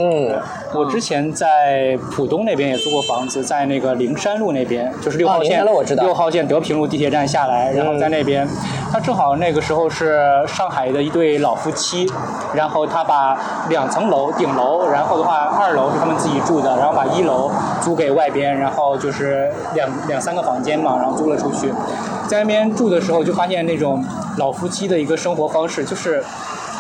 [0.01, 0.41] 嗯
[0.75, 8.47] 我之前在浦东那边也租过房子，在那个灵山路那边，就是六号线，六号线德平路地铁站下来，然后在那边，
[8.91, 12.11] 他正好那个时候是上海的一对老夫妻，
[12.55, 21.73] 然后他把两层楼顶楼，然后的话二楼是他们自己住的，然后把一楼租给外边，然后就是两两三个房间嘛，然后租了出去，
[22.27, 24.05] 在那边住的时候就发现那种
[24.39, 26.21] 老夫妻的一个生活方式就是。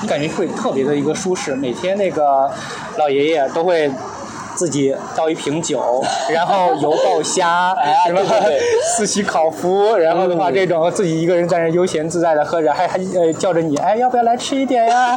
[0.03, 1.55] 你感觉会特别的一个舒适。
[1.55, 2.51] 每天那个
[2.99, 3.91] 老爷爷都会
[4.55, 7.75] 自己倒一瓶酒， 然后油爆虾，
[8.07, 8.21] 什么
[8.97, 10.55] 四喜烤麸，然后的话嗯。
[10.55, 15.17] 这种自己一个人在那悠闲自在的喝着，还还呃叫着你，哎，要不要来吃一点呀？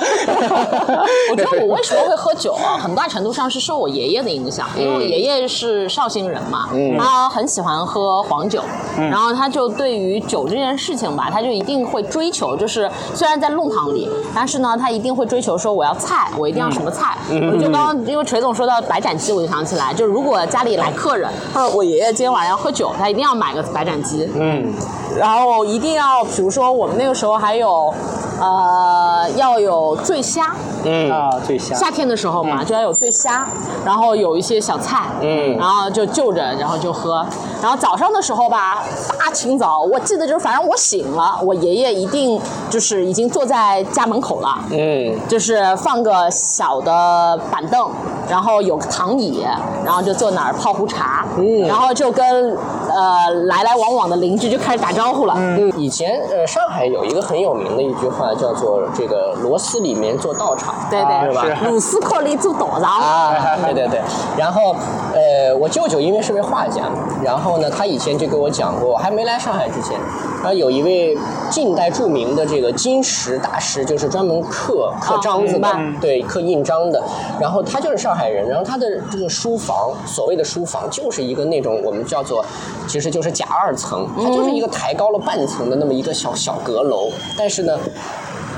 [1.31, 2.77] 我觉得我为什么会喝酒啊？
[2.77, 8.63] 很大程度上是受我爷爷的影响，因为我爷爷是绍兴人嘛，他很喜欢喝黄酒，
[8.97, 17.15] 然后他就对于酒这件事情吧，他就一定会追求，就是虽然在弄堂里，但是呢，他一定会追求说我要菜，我一定要什么菜。
[17.29, 24.29] 我就刚刚因为锤总说到白斩鸡，我就想起来，就是如果家里来客人，或者我爷爷今天晚上要喝酒，他一定要买个白斩鸡。
[24.35, 24.73] 嗯
[25.17, 27.91] 然后一定要，比如说我们那个时候还有，
[28.39, 31.73] 呃，要有醉虾，嗯啊，醉虾。
[31.73, 33.47] 夏天的时候嘛，就要有醉虾，
[33.83, 37.25] 然后有一些小菜，嗯然后就就着，然后就喝。
[37.63, 38.83] 然后早上的时候吧，
[39.17, 47.89] 大清早，我记得就是反正我醒了，我爷爷一定就是已经坐在家门口了，嗯就是放个小的板凳，
[48.29, 48.85] 然后有个
[49.17, 49.43] 躺椅，
[49.83, 51.67] 然后就坐那儿泡壶茶，嗯。
[51.67, 52.55] 然后就跟
[52.97, 55.35] 呃来来往往的邻居就开始打招呼了。
[55.37, 61.69] 嗯，以前呃上海有一个很有名的一句话叫做这个螺丝里面做道场，对对，啊是吧？
[61.69, 62.81] 螺丝壳里做道场。
[62.81, 64.01] 啊，对对对，
[64.35, 64.75] 然后
[65.13, 66.89] 呃，我舅舅因为是位画家，
[67.23, 69.95] 然后呢，他以前就给我讲过，我还没来上海之前，
[70.41, 71.15] 然后有一位
[71.51, 75.69] 近代著名的这个金石大师，就是专门刻刻章子的，
[76.01, 77.03] 对，刻印章的。
[77.39, 82.43] 然后他就是上海人，然后他的这个书房，所谓的书房，就是一个那种我们叫做，
[82.87, 87.77] 其实就是假二层，它就是一个抬高了半层的那么一个小小阁楼，但是呢。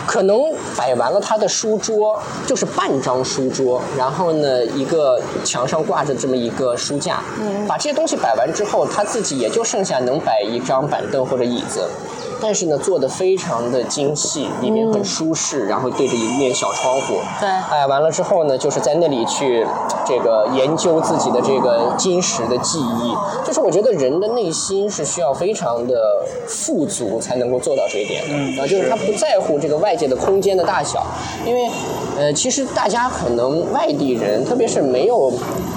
[0.07, 7.21] 可能摆完了他的书桌，就是半张书桌，然后呢，一个墙上挂着这么一个书架，
[7.67, 11.87] 把这些东西摆完之后，他自己也就剩下能摆一张板凳或者椅子，
[12.41, 17.49] 但是呢，做的非常的精细，里面很舒适，然后对着一面小窗户，对。
[17.49, 19.65] 哎，完了之后呢，就是在那里去
[20.05, 31.05] 这个研究自己的这个金石的技艺，就是我觉得人的内心是需要非常的富足才能够做到这一点的，嗯啊，就是他不在乎这个外界的空间的大小，
[31.45, 31.69] 因为
[32.19, 35.31] 呃，其实大家可能外地人，特别是没有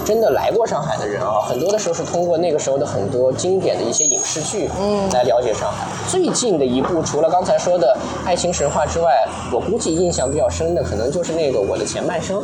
[0.05, 5.87] 真的来过上海的人啊，很多的时候是通过那个时候的很多经典的一些影视剧，嗯，来了解上海。
[6.09, 12.39] 最近的一部，除了刚才说的《爱情神话》之外，我估计印象比较深的，可能就是那个《我的前半生》。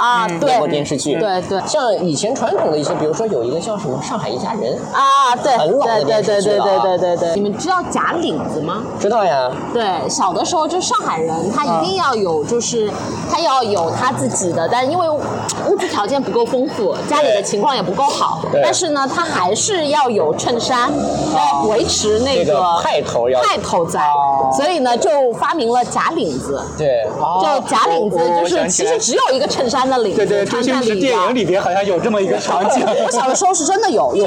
[0.00, 0.58] 啊，美对。
[0.58, 1.60] 国电视剧，对对。
[1.66, 6.82] 像以前传统的一些，比如说有一个叫什么《上海一家人》，啊，对很老的对对电视对对剧了啊。
[6.82, 7.34] 对对对对。
[7.34, 8.82] 你们知道假领子吗？
[8.98, 9.50] 知道呀？
[9.74, 12.90] 对，小的时候就上海人，他一定要有，就是
[13.30, 18.60] 他要有他自己的，但因为物质条件不够丰富，家里的情况也不够好，对。
[18.62, 20.90] 但是呢，他还是要有衬衫，
[21.34, 24.00] 要维持那个派头要派头在，
[24.56, 26.62] 所以呢，就发明了假领子。
[26.78, 27.06] 对，
[27.42, 30.96] 就假领子，就是其实只有一个衬衫的领子对对，周穿星驰。
[30.96, 32.84] 电影里边好像有这么一个场景。
[33.04, 34.24] 我 小的时候是真的有有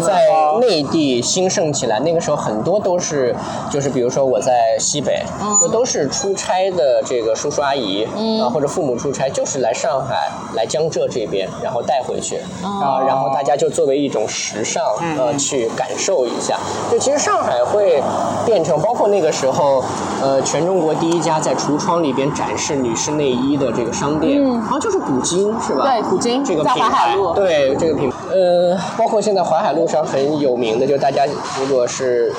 [0.00, 0.20] 在
[0.60, 3.34] 内地兴盛起来，那个时候很多都是，
[3.70, 5.22] 就是比如说我在西北，
[5.60, 8.04] 就都是出差的这个叔叔阿姨，
[8.42, 14.82] 啊或者父母出差，就是来上海、来江浙这边，然后带回去，啊，然后大家就作为一种时尚，
[15.18, 16.58] 呃，去感受一下。
[16.90, 18.02] 就其实上海会
[18.44, 19.84] 变成，包括那个时候，
[20.22, 25.82] 呃，全中国第一家在橱窗里边展示女士内衣的这个商店，好像就是古今是吧？
[25.84, 31.24] 对古今这个品牌淮海路对这个品牌，呃，包括现在淮海路上很有名的，就大家
[31.58, 32.32] 如果是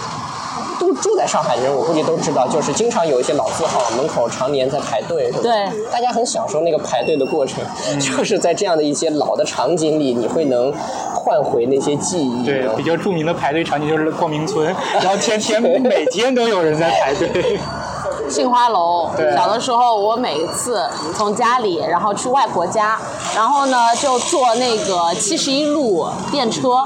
[0.79, 5.51] 都住在上海的人，我估计都知道，就是经常有一些老字号门口常年在排队，是吧对
[5.91, 7.61] 大家很享受那个排队的过程，
[7.99, 10.71] 就是在这样的一些老的场景里，你会能
[11.13, 12.45] 换回那些记忆。
[12.45, 17.59] 对，比较著名的排队场景就是光明村，然后天天 每天都有人在排队。
[18.29, 22.97] 杏花楼，小的时候我每一次从家里，然后去外婆家，
[23.35, 26.83] 然后呢就坐那个七十一路电车，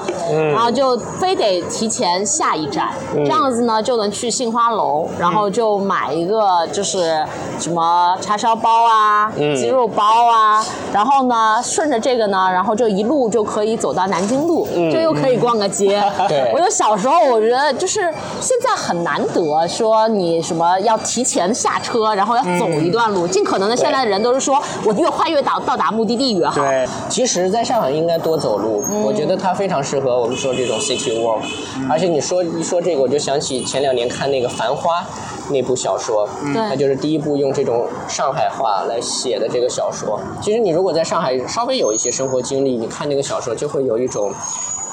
[0.51, 7.25] 然后就非得提前下一站，这样子呢就能去杏花楼，然后就买一个就是
[7.60, 16.04] 什么叉烧包啊、鸡肉包啊，然后呢顺着这个呢，然后就一路就可以走到南京路，就又可以逛个街。
[16.27, 16.51] 对。
[16.54, 18.01] 我就小时候我觉得就是
[18.39, 26.62] 现在很难得说你什么要提前下车，然后要走一段路，尽可能的现在的人都是说我越快越到到达目的地越好。
[26.62, 31.41] 对，其实，在上海应该多走路，我觉得它非常适合我们说这种 city walk。
[31.89, 35.02] 而且你说一说这个，我就想起前两年看那个《繁花》
[35.50, 40.20] 那部小说，对它就是第一部用这种上海话来写的这个小说。
[40.41, 44.32] 其实你如果在上海稍微有一些生活经历，你看那个小说就会有一种。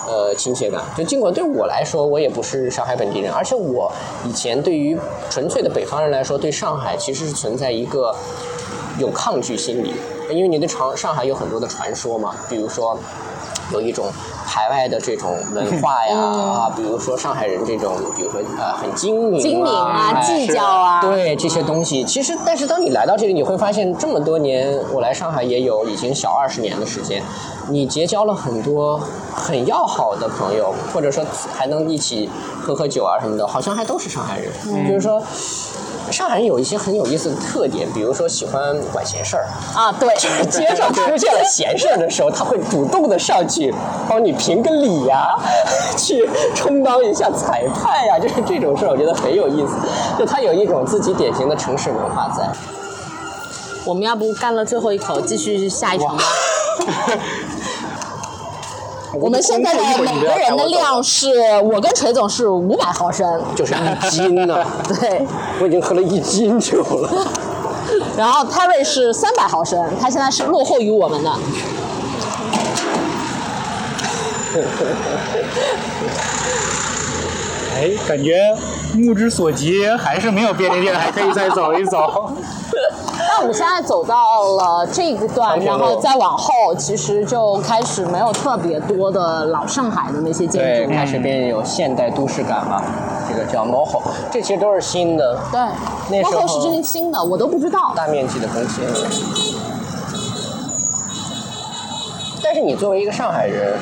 [0.09, 0.81] 呃，亲切感。
[0.97, 3.93] 就尽管对我来说，我也不是上海本地人，而且我
[4.27, 8.15] 以前对于纯粹的北方人来说，对上海其实是存在一个
[8.99, 9.95] 有抗拒心理，
[10.31, 12.99] 因为你对长上海有很多的传说嘛，比如说
[13.71, 14.07] 有一种
[14.47, 27.23] 排外的这种文化呀，啊，比如说上海人这种，比如说呃很精明、精明啊哎计较啊对这些东西，其实但是当你来到这里，你会发现这么多年，我来上海也有已经小二十年的时间，
[27.71, 29.01] 你结交了很多
[29.35, 32.29] 很要好的朋友，或者说还能一起
[32.63, 34.53] 喝喝酒啊什么的，好像还都是上海人，
[34.89, 35.23] 就是说。
[36.11, 40.09] 上海人有一些很有意思的特点，比如说喜欢管闲事儿，啊，对，
[40.49, 43.75] 街上出现了闲事儿的时候，他会主动的上去
[44.09, 45.39] 帮你评个理呀、
[45.99, 49.75] 去充当一下裁判呀、就是这种事儿，我觉得很有意思。
[50.19, 52.51] 就他有一种自己典型的城市文化在。
[53.85, 56.23] 我们要不干了最后一口，继续下一场吧。
[59.21, 61.29] 我们现在的每个人的量是，
[61.63, 64.63] 我跟锤总是五百毫升，就是一斤呢、
[65.01, 65.27] 对，
[65.61, 67.27] 我已经喝了一斤酒了。
[68.17, 71.33] 然后泰瑞是三百毫升，他现在是落后于我们的。
[77.79, 78.35] 哎，感觉
[78.95, 82.33] 目之所及还是没有便利店，还可以再走一走。
[83.31, 90.93] 那我们现在走到了这个段，然后再往后，其实就开始没有特别多的老上海的那些建对，筑。
[90.93, 92.83] 开始变有现代都市感了。
[93.31, 95.61] 这个叫 MOHO，这其实都是新的，对，
[96.11, 97.93] 那时候是真新的，我都不知道。
[97.95, 98.83] 大面积的更新。
[102.43, 103.75] 但是你作为一个上海人，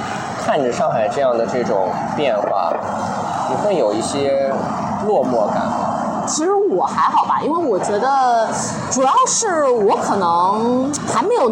[0.44, 2.74] 看着上海这样的这种变化，
[3.48, 4.52] 你会有一些
[5.06, 5.92] 落寞感吗？
[6.26, 8.48] 其实我还好吧，因为我觉得
[8.90, 11.48] 主要是我可能还没有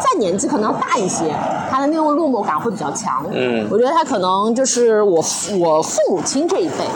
[0.00, 1.34] 再年纪可能要大一些，
[1.70, 3.24] 他的那种落寞感会比较强。
[3.30, 5.22] 嗯我觉得他可能就是我
[5.60, 6.86] 我父母亲这一辈，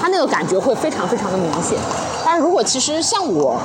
[0.00, 1.78] 他那个感觉会非常非常的明显。
[2.24, 3.56] 但是如果其实像我。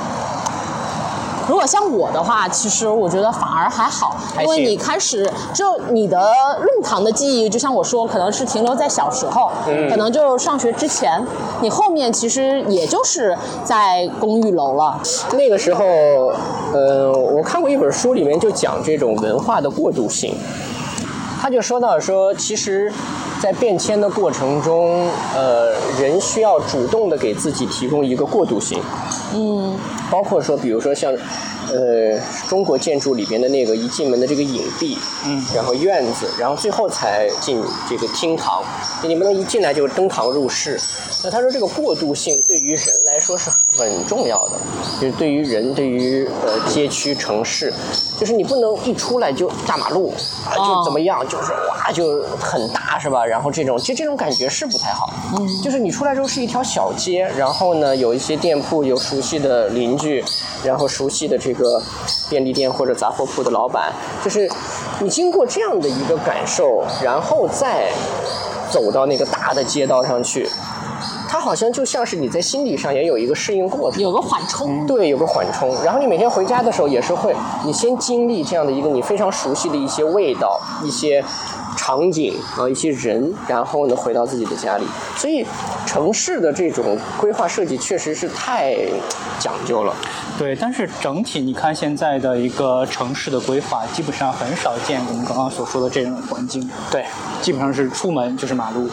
[1.48, 6.18] 如果像我的话，其实我觉得反而还好，还因为你开始就你的
[6.60, 11.24] 论坛的记忆，就像我说，可能是停留在小时候，嗯可能就是上学之前，
[11.60, 15.00] 你后面其实也就是在公寓楼了。
[15.32, 15.84] 那个时候，
[16.72, 20.36] 呃，我看过一本书，里面就讲这种文化的过渡性。
[21.40, 22.92] 他就说到说，其实，
[23.40, 28.80] 在变迁的过程中，呃，人需要主动的给自己提供一个过渡性。
[29.34, 29.78] 嗯，
[30.10, 31.12] 包括说，比如说像，
[31.72, 32.18] 呃，
[32.48, 38.62] 中国建筑里边的那个一进门的这个影壁，嗯然后院子，然后最后才进这个厅堂，
[39.02, 40.80] 你不能一进来就登堂入室。
[41.22, 43.48] 那他说这个过渡性对于人来说是
[43.78, 44.52] 很重要的，
[45.00, 47.72] 就是对于人，对于呃街区城市，
[48.18, 50.12] 就是你不能一出来就大马路
[50.44, 53.24] 啊，就怎么样，就是哇就很大是吧？
[53.24, 60.22] 然后这种其实这种感觉是不太好，嗯，就是你出来之后是一条小街，然后呢有一些店铺有熟悉的邻居，
[60.62, 61.82] 然后熟悉的这个
[62.28, 63.90] 便利店或者杂货铺的老板，
[64.22, 64.46] 就是
[65.00, 67.90] 你经过这样的一个感受，然后再
[68.70, 70.48] 走到那个大的街道上去，
[71.28, 74.00] 它好像就像是你在心理上也有一个适应过程。
[74.00, 74.86] 有个缓冲。
[74.86, 75.74] 对，有个缓冲。
[75.84, 81.22] 然后你每天回家的时候也是会，你先经历这样的一个你非常熟悉的一些味道、一些
[81.76, 84.84] 场景啊、一些人，然后呢回到自己的家里。
[85.16, 85.44] 所以
[85.84, 88.76] 城市的这种规划设计确实是太
[89.38, 89.94] 讲究了。
[90.38, 96.68] 对，但是整体你看现在的一个城市的规划，基本上很少见我们刚刚所说的这种环境。
[96.90, 97.04] 对，
[97.40, 98.88] 基本上是出门就是马路。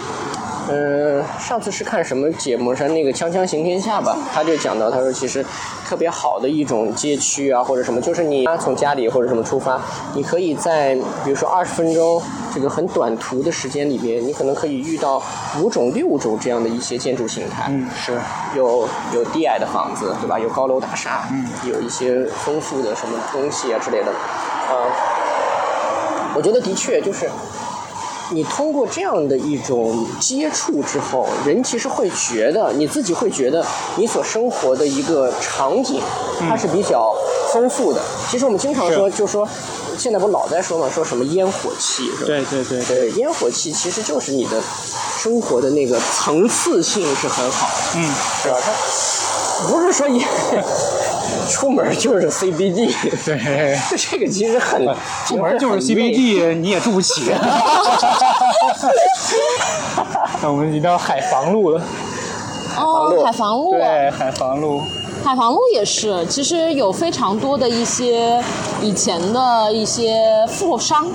[0.70, 2.74] 嗯，上次是看什么节目？
[2.74, 4.18] 是那个《锵锵行天下》吧？
[4.34, 5.46] 他就讲到，他说其实
[5.86, 9.82] 特别好的一种街区啊，或者什么，就是你从家里或者什么出发，
[10.14, 12.22] 你可以在比如说二十分钟
[12.54, 15.22] 这个很短途的时间里边，你可能可以遇到
[15.60, 17.66] 五种、六种这样的一些建筑形态。
[17.70, 18.18] 嗯，是。
[18.56, 20.40] 有有低矮的房子，对吧？
[20.40, 24.88] 有高楼大厦，嗯，有一些丰富的什么东西啊之类的，啊、
[26.36, 27.30] 我觉得的确就是。
[28.32, 33.66] 你通过这样的一种接触之后，人其实会觉得你自己会觉得
[33.96, 36.02] 你所生活的一个场景，
[36.40, 37.14] 它是比较
[37.54, 38.02] 丰富的。
[38.30, 39.48] 其实我们经常说，就说
[39.98, 42.26] 现在不老在说嘛，说什么烟火气，是吧？
[42.26, 44.62] 对对对对，烟火气其实就是你的
[45.22, 48.10] 生活的那个层次性是很好的，嗯，
[48.42, 48.58] 是吧？
[48.60, 48.72] 它
[49.70, 50.24] 不是说一
[51.50, 52.92] 出门就是 CBD，
[53.26, 53.78] 对。
[53.98, 54.86] 这个其实很
[55.28, 57.32] 出门就是 CBD，你也住不起。
[60.42, 61.82] 那我们已经到海防路了。
[62.78, 64.84] 哦，海防路，对，海防路。
[65.24, 68.44] 海防路也是，其实有非常多的一些
[68.82, 71.08] 以前的一些富商，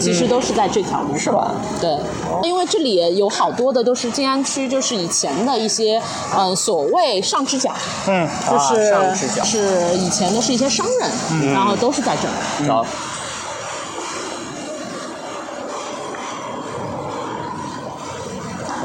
[0.00, 1.52] 其实都是在这条路上，是吧？
[1.78, 1.96] 对，
[2.42, 6.02] 因为这里有好多的都是静安区，就是以前的一些
[6.36, 7.70] 嗯所谓上只脚，
[8.08, 12.32] 嗯，就是、是以前的是一些商人，然后都是在这儿。
[12.66, 12.84] 好，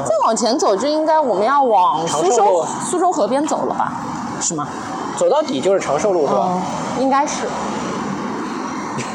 [0.04, 3.92] 再往前走，就应该我们要往苏州苏州河边走了吧？
[4.40, 4.66] 是吗？
[5.16, 6.60] 走到底就是长寿路是吧？
[7.00, 7.46] 应该是。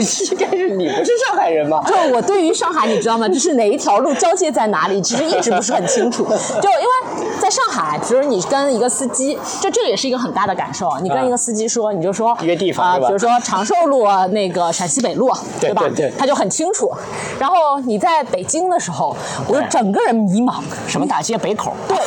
[0.02, 1.84] 应该是你不是上海人吧？
[1.88, 3.28] 就我对于上海，你知道吗？
[3.28, 6.24] 就是哪一条路交界在哪里，其实一直不是很清楚。
[6.62, 10.90] 就因为在上海，比如你跟一个司机，就这个也是一个很大的感受。
[11.02, 15.38] 你跟一个司机说，你就说一个地方啊、比如说长寿路啊那个陕西北路，吧？
[15.60, 16.92] 对对对他就很清楚。
[17.40, 19.16] 然后你在北京的时候，
[19.48, 20.62] 我就整个人迷茫。
[20.88, 21.74] 什么大街北口？
[21.88, 21.98] 对，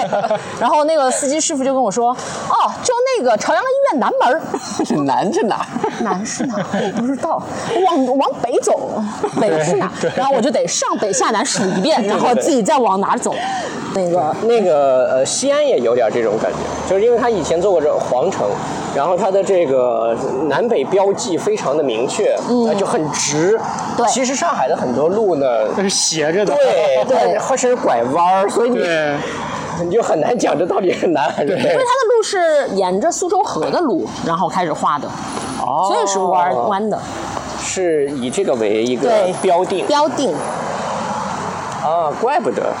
[0.60, 4.42] 然后那个司机师傅就跟我说，哦，就那个朝阳医院南门
[5.06, 5.66] 南是哪？
[6.00, 6.54] 南是哪？
[6.96, 7.41] 我不知道，
[7.86, 9.02] 往往北走，
[9.40, 9.90] 北是哪？
[10.16, 13.34] 然后我就得上北下南数一遍，然后自己再往哪儿走。
[13.94, 18.48] 那个那个呃，西安也有点这种感觉，就是因为他以前做过这皇城，
[18.96, 20.16] 然后它的这个
[20.48, 23.60] 南北标记非常的明确，嗯，就很直。
[23.94, 26.54] 对其实上海的很多路呢，它是斜着的。
[26.54, 28.78] 对对或者是拐弯儿，所以你
[29.84, 31.62] 你就很难讲这到底是南还是因为。
[31.62, 35.06] 它的路是沿着苏州河的路，然后开始画的，
[35.62, 36.98] 哦所以是弯弯的。
[37.64, 40.34] 是以这个为一个对标定标定。
[41.82, 42.72] 啊，怪不得。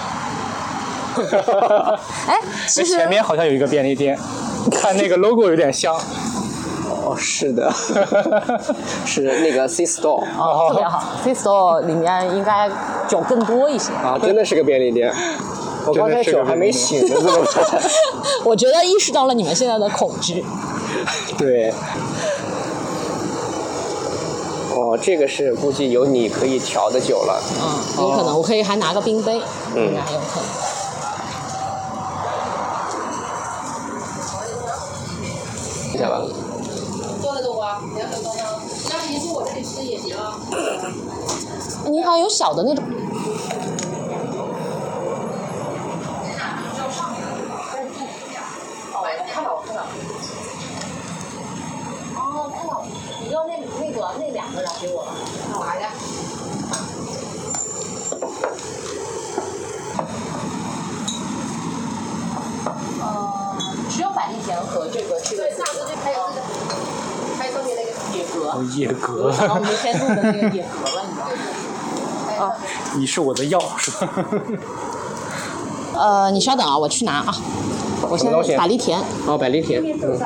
[2.26, 4.18] 哎，其实前面好像有一个便利店，
[4.70, 5.94] 看那个 logo 有点像。
[7.04, 7.70] 哦，是的，
[9.04, 11.02] 是那个 C Store 哦，特别好。
[11.24, 12.70] C Store 里面应该
[13.08, 13.92] 酒更多一些。
[13.94, 15.12] 啊，真的是个便利店。
[15.84, 17.14] 我刚才酒还没醒呢？
[18.44, 20.44] 我觉得意识到了你们现在的恐惧。
[21.36, 21.74] 对。
[24.92, 27.42] 哦，这个是估计有你可以调的酒了。
[27.62, 27.64] 嗯，
[27.96, 29.40] 有可能，我可以还拿个冰杯，
[29.74, 30.44] 嗯应该有可能。
[35.92, 36.20] 听下吧。
[37.22, 38.42] 多的多啊，两手多呢。
[38.90, 40.38] 要是你住我这里吃也行啊。
[41.86, 42.84] 你好像有小的那种。
[48.92, 49.82] 哦，看到我看到。
[52.14, 52.84] 哦，看到，
[53.22, 55.12] 你知道那那个那两个让给我了。
[55.58, 55.86] 哪的？
[63.00, 63.56] 呃，
[63.90, 66.42] 只有百利甜和这个这个对，上次就还有这个，
[67.38, 67.82] 还有上面那
[68.56, 72.44] 个野格，野格，然后没天录的那个野格了，你知道吗？
[72.46, 72.52] 啊，
[72.96, 74.08] 你是我的药是吧？
[75.94, 77.34] 呃，你稍等啊，我去拿啊。
[78.08, 79.80] 我现什么东西在百利甜，哦，百利甜。
[80.02, 80.18] 嗯。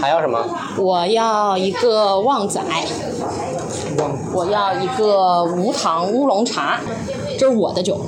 [0.00, 0.38] 还要什么？
[0.76, 2.60] 我要一个旺仔，
[4.32, 6.78] 我要一个无糖乌龙茶，
[7.38, 7.98] 这是我的酒。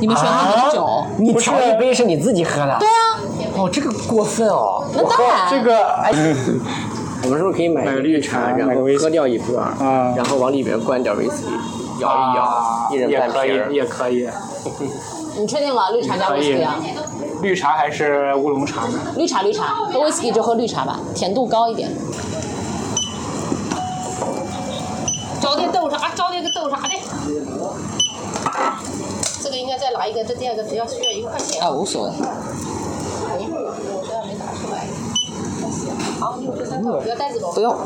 [0.00, 1.04] 你们选你们的酒？
[1.18, 2.76] 你调一杯是你自己喝的？
[2.78, 3.20] 对啊，
[3.56, 4.84] 哦，这个过分哦。
[4.94, 5.48] 那当然。
[5.50, 6.12] 这个哎，
[7.22, 13.72] 我们是不是可以买买个绿茶然后喝掉一半儿，啊然后往里面灌点威士忌，摇一摇，啊一人半瓶。
[13.72, 14.28] 也可以。
[15.38, 15.90] 你确定了？
[15.92, 16.76] 绿茶加可以威士忌啊？
[17.42, 18.98] 绿茶还是乌龙茶呢？
[19.16, 21.90] 绿茶，绿茶，喝威士忌就喝绿茶吧，甜度高一点。
[25.40, 26.94] 找点豆茶，找点个豆茶的。
[29.42, 31.62] 这个应该再拿一个，这第二个只要需要一块钱。
[31.62, 32.12] 啊，无所谓。
[36.18, 37.52] 好，不要袋子不？
[37.52, 37.76] 不用。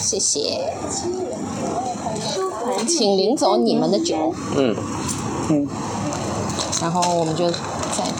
[0.00, 0.72] 谢谢。
[2.86, 4.76] 请领走你们的酒，嗯，
[5.48, 5.68] 嗯，
[6.80, 7.58] 然后我们就在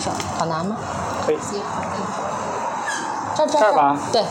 [0.02, 0.76] 这儿，好拿吗？
[1.26, 1.38] 可以。
[3.36, 4.24] 这儿这儿这吧对。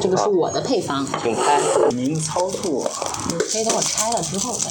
[0.00, 1.60] 这个是我的配方，请开。
[1.90, 2.88] 您操作。
[3.28, 4.70] 你可以等我拆了之后再。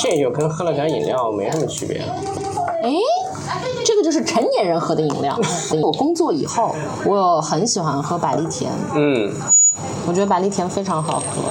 [0.00, 1.98] 这就跟喝了点饮料没什么区别。
[2.82, 2.90] 哎，
[3.84, 5.38] 这个就是成年人喝的饮料。
[5.82, 9.30] 我工作以后，我很喜欢喝百利甜，嗯，
[10.06, 11.42] 我觉得百利甜非常好喝，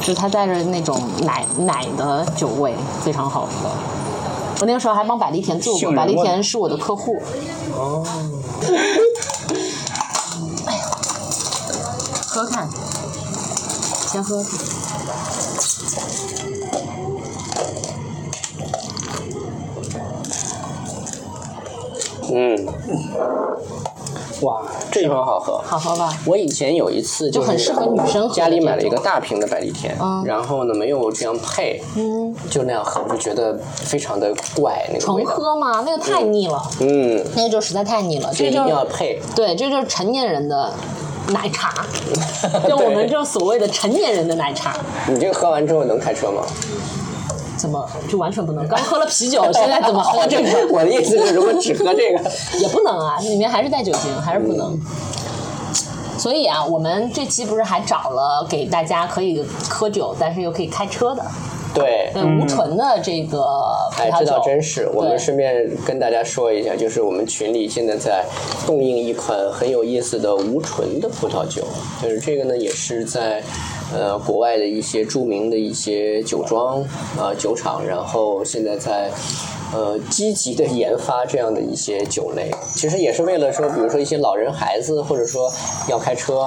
[0.00, 2.74] 就是它带着那种奶奶的酒味，
[3.04, 3.68] 非常好喝。
[4.60, 7.16] 我那个时候还帮百利甜做过，百利甜是我的客户。
[7.76, 8.02] 哦，
[12.36, 12.68] 喝喝看，
[14.12, 14.44] 先喝。
[22.30, 22.66] 嗯，
[24.42, 24.60] 哇，
[24.92, 25.62] 这地方好喝。
[25.64, 26.14] 好喝吧？
[26.26, 35.30] 我以前有一次就很适合女生喝家里买了一个大瓶的百利甜，嗯然后呢没有这样配，嗯，就那样喝，我就觉得非常的怪那个纯味道。
[35.30, 38.28] 喝嘛，那个太腻了，嗯，那个就实在太腻了。
[38.34, 39.22] 这就这一定要配。
[39.34, 40.70] 对，这就是成年人的
[41.28, 41.84] 奶茶，
[42.68, 44.76] 就我们这种所谓的成年人的奶茶，
[45.08, 46.42] 你这个喝完之后能开车吗？
[47.56, 48.68] 怎么就完全不能？
[48.68, 50.68] 刚喝了啤酒， 现在怎么喝这个？
[50.70, 54.78] 我的意思是，如果只喝这个， 也不能啊，里面还是带酒精，还是不能。
[56.18, 61.24] 所以啊，我们这期不是还找了给大家可以喝酒，但是又可以开车的，
[61.76, 63.38] 对，对无醇的这个
[63.92, 64.24] 葡哎，萄酒。
[64.24, 64.88] 这倒真是。
[64.92, 68.24] 我们顺便跟大家说一下，就是我们群里现在在
[68.66, 71.62] 供应一款很有意思的无醇的葡萄酒，
[72.02, 73.42] 就是这个呢，也是在
[73.94, 76.82] 呃国外的一些著名的一些酒庄
[77.18, 79.10] 啊、酒厂，然后现在在。
[79.74, 85.52] 呃，积极的研发这样的一些酒类，其实也是为了说，比如说一些老人、孩子，或者说
[85.88, 86.40] 要开车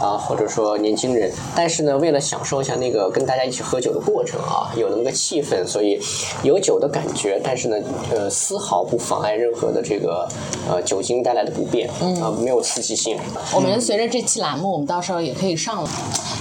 [0.00, 6.00] 啊，或者说年轻人，但是呢，为了享受一下那个跟大家一起喝酒的过程啊，有那么个气氛，所以
[6.42, 7.76] 有酒的感觉，但是呢，
[8.10, 10.26] 呃，丝毫不妨碍任何的这个
[10.68, 11.88] 呃酒精带来的不便，
[12.22, 13.18] 啊、没有刺激性。
[13.54, 15.90] 我们随着这期栏目，我们到时候也可以上了。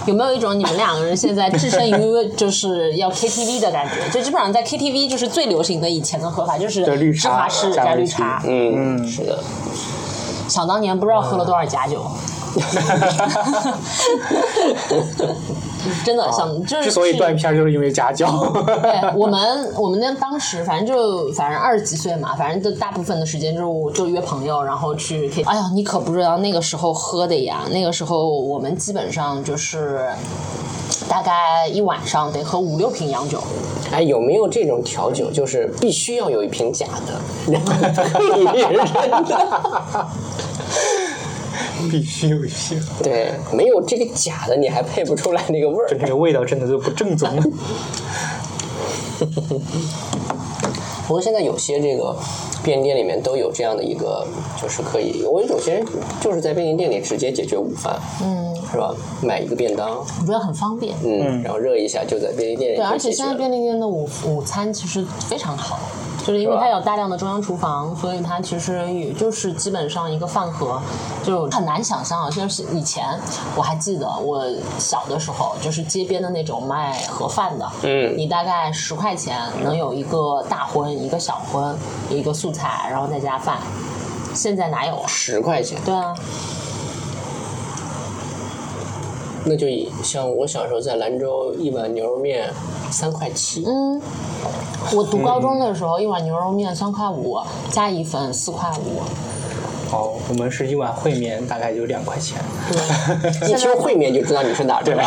[0.07, 4.09] 有没有一种你们两个人现在置身于就是要 KTV 的感觉？
[4.11, 8.41] 就基本上在 KTV 就是最流行的以前的喝法，就是芝华士加绿茶。
[8.45, 9.39] 嗯，是的，
[10.47, 12.05] 想当年不知道喝了多少假酒。
[16.05, 18.27] 真的想，就是之所以断片，就是因为家教。
[18.81, 25.31] 对 我们，我们那当时反正就反正二十几岁嘛，反正就大部分的时间就就约朋友，然后去。
[25.45, 30.07] 哎呀，你可不知道那个时候喝的呀，那个时候我们基本上就是
[31.09, 33.41] 大概一晚上得喝五六瓶洋酒。
[33.91, 37.19] 哎，有没有这种调酒，就是必须要有一瓶假的，
[37.51, 37.73] 然后
[38.19, 38.61] 配一瓶
[39.25, 40.07] 真的？
[41.89, 45.89] 必须有一些，对，没有这个假的，你还配不出来那个味儿。
[45.89, 47.29] 就那个味道真的就不正宗。
[51.07, 52.15] 不过现在有些这个
[52.63, 54.25] 便利店里面都有这样的一个，
[54.61, 55.85] 就是可以，我有些人
[56.21, 58.95] 就是在便利店里直接解决午饭，嗯，是吧？
[59.21, 60.95] 买一个便当，我觉得很方便。
[61.03, 65.79] 嗯，然后热一下就在便利店里对，而且现在便利店的午午餐其实非常好，
[66.25, 70.79] 就是因为它有大量的中央厨房，所以它其实也就是基本上一个饭盒，
[71.23, 72.29] 就很难想象啊。
[72.29, 73.19] 就是以前
[73.55, 74.45] 我还记得我
[74.77, 81.75] 小的时候，就是街边的那种卖盒饭的，嗯你大概十块钱能有一个大荤，一个小荤，
[82.09, 83.57] 一个素菜，然后再加饭。
[84.33, 85.07] 现在哪有啊？
[85.07, 86.15] 十块钱，对啊，
[89.45, 92.49] 那就以像我小时候在兰州一碗牛肉面
[92.91, 93.99] 三块七，嗯，
[94.93, 97.37] 我读高中的时候，一碗牛肉面三块五，
[97.71, 99.01] 加一份四块五。
[99.91, 102.37] 哦，我们是一碗烩面，大概就两块钱。
[103.43, 105.03] 一听烩面就知道你是哪儿的了。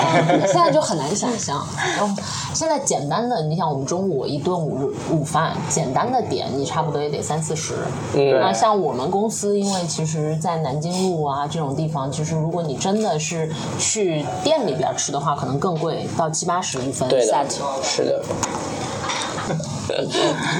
[0.46, 1.66] 现在就很难想象。
[1.96, 2.22] 然后
[2.52, 7.74] 现在简单的，你想我们中午一顿午午饭，简单的点你差不多也得三四十。
[8.14, 17.44] 嗯那像我们公司，因为其实，在南京路啊这种地方，其实如果你真的是去店里边吃的话，可能更贵，到七八十一份对的。，
[17.82, 18.22] 是的，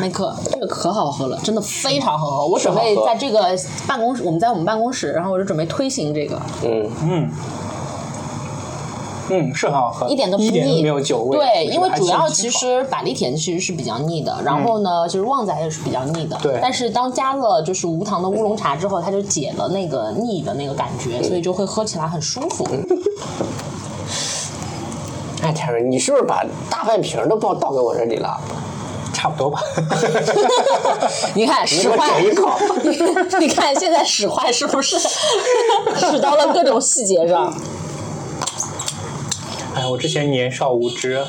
[0.01, 2.47] 那可这个可好喝了，真的非常好喝。
[2.47, 3.57] 我准备在这个
[3.87, 6.41] 办公室，我们在我们办公室，然后我就准备推行这个。
[6.63, 7.31] 嗯，嗯，
[9.31, 11.39] 嗯，是很好喝，一点都不腻，没有酒味。
[11.39, 16.37] 对，因为主要其实百利甜其实是比较腻的，然后呢，就是旺仔也是比较腻的。
[16.43, 22.67] 对但是当加了就是无糖的乌龙茶之后，它就解了那个腻的那个感觉，所以就会喝起来很舒服。
[25.43, 28.41] 哎，天瑞，你是不是把大半瓶都倒倒给我这里了？
[29.25, 29.59] 差不多吧。
[31.33, 32.21] 你看使坏
[33.41, 34.99] 你看现在使坏是不是
[35.99, 37.51] 使到了各种细节上？
[39.75, 41.25] 哎，我之前年少无知，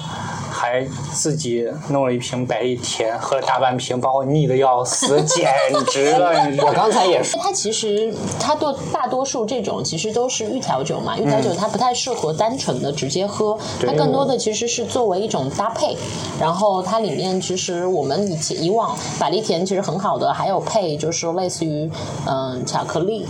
[0.55, 5.53] 还自己弄了一瓶百利甜，喝了大半瓶，把我腻的要死，简
[5.87, 6.47] 直了！
[6.47, 15.97] 你 我刚才也说，它其实它多大多数这种其实都是预调酒嘛，预调酒它不太适合单纯的直接喝，它更多的其实是作为一种搭配。
[16.39, 21.91] 然后它里面其实我们以前以往百利甜其实很好的，还有配就是类似于
[22.25, 23.27] 嗯巧克力。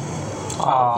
[0.57, 0.95] 啊，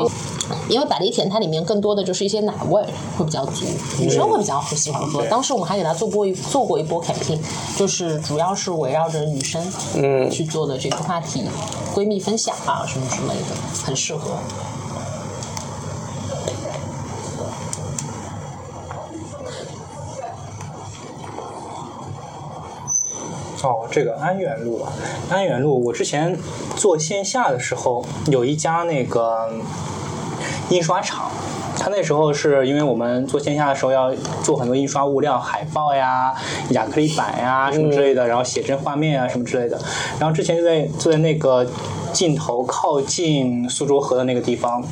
[0.69, 2.83] 因为百利甜它里面更多的就是一些奶味
[3.17, 3.65] 会比较足，
[3.99, 5.23] 女生会比较喜欢喝。
[5.27, 7.39] 当时我们还给它做过一做过一波 campaign，
[7.77, 9.61] 就是主要是围绕着女生
[9.95, 11.43] 嗯去做的这个话题，
[11.93, 14.37] 闺蜜分享啊什么之类的，很适合。
[23.63, 24.85] 哦，这个安远路，
[25.29, 26.39] 安远路，我之前
[26.77, 29.51] 做线下的时候，有一家那个
[30.70, 31.30] 印刷厂。
[31.80, 34.11] 他那时候是因为我们做线下的时候要
[34.43, 36.34] 做很多印刷物料，海报呀、
[36.72, 39.80] 亚克力板呀什么之类的，然后写真画面啊什么之类的。
[40.20, 41.65] 然后之前就在就在那个
[42.13, 44.83] 尽头靠近苏州河的那个地方，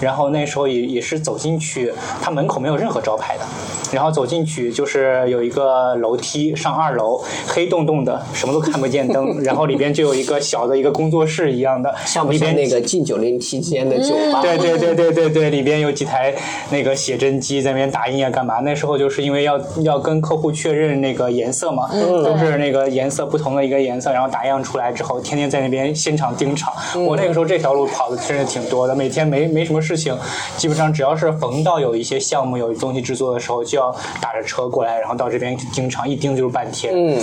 [0.00, 3.44] 然后那时候也也是走进去，它门口没有任何招牌的，
[3.92, 14.42] 然后走进去就是有一个楼梯上二楼，黑洞洞的，什么都看不见灯， 然后里边就有一个小的一个工作室一样的，像不像那个禁酒令期间的酒吧？
[14.42, 16.34] 对对对对对对，里边有几台
[16.70, 18.60] 那个写真机在那边打印啊，干嘛？
[18.60, 26.72] 那时候就是因为要要跟客户确认那个颜色嘛，都是那个颜色不同的一个颜色，然后打样出来之后，天天在那边现场盯场。
[27.04, 30.16] 我那个时候这条路跑的真是挺多的，每天没没什么事情，
[30.56, 36.92] 基本上只要是逢到有一些项目有东西制作的时候，就要打着车过来，然后到这边去盯场，一盯就是半天。
[36.94, 37.20] 嗯，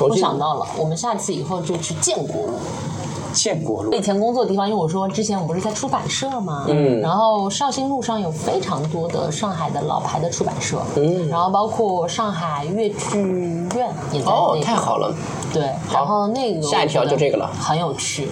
[0.00, 2.52] 我想到了，我们下次以后就去建国路。
[3.36, 3.92] 建国路。
[3.92, 7.00] 以前工作的地方，因为我说之前我不是在出版社嘛，嗯。
[7.00, 13.20] 然后绍兴路上有非常多的上海的老牌的出版社，嗯，然后包括上海越剧
[13.74, 15.14] 院也在那哦，太好了，
[15.52, 17.50] 对，然后那个下一条就这个了。
[17.60, 18.28] 很有趣，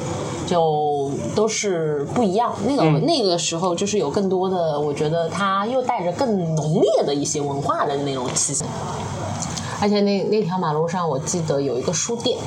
[0.46, 2.52] 就都是不一样。
[2.66, 3.04] 那个、嗯。
[3.04, 8.64] 那个时候就是有更多的，我觉得它又带着更浓烈的一些文化的那种气息。
[9.84, 12.38] 而且那那条马路上，我记得有一个书店，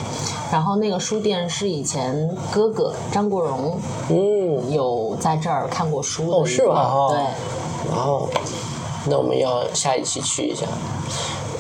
[0.52, 3.80] 然后那个书店是以前哥哥张国荣
[4.10, 7.20] 嗯，有在这儿看过书哦是吧对。
[7.96, 8.28] 然后，
[9.06, 10.66] 那我们要下一期去一下。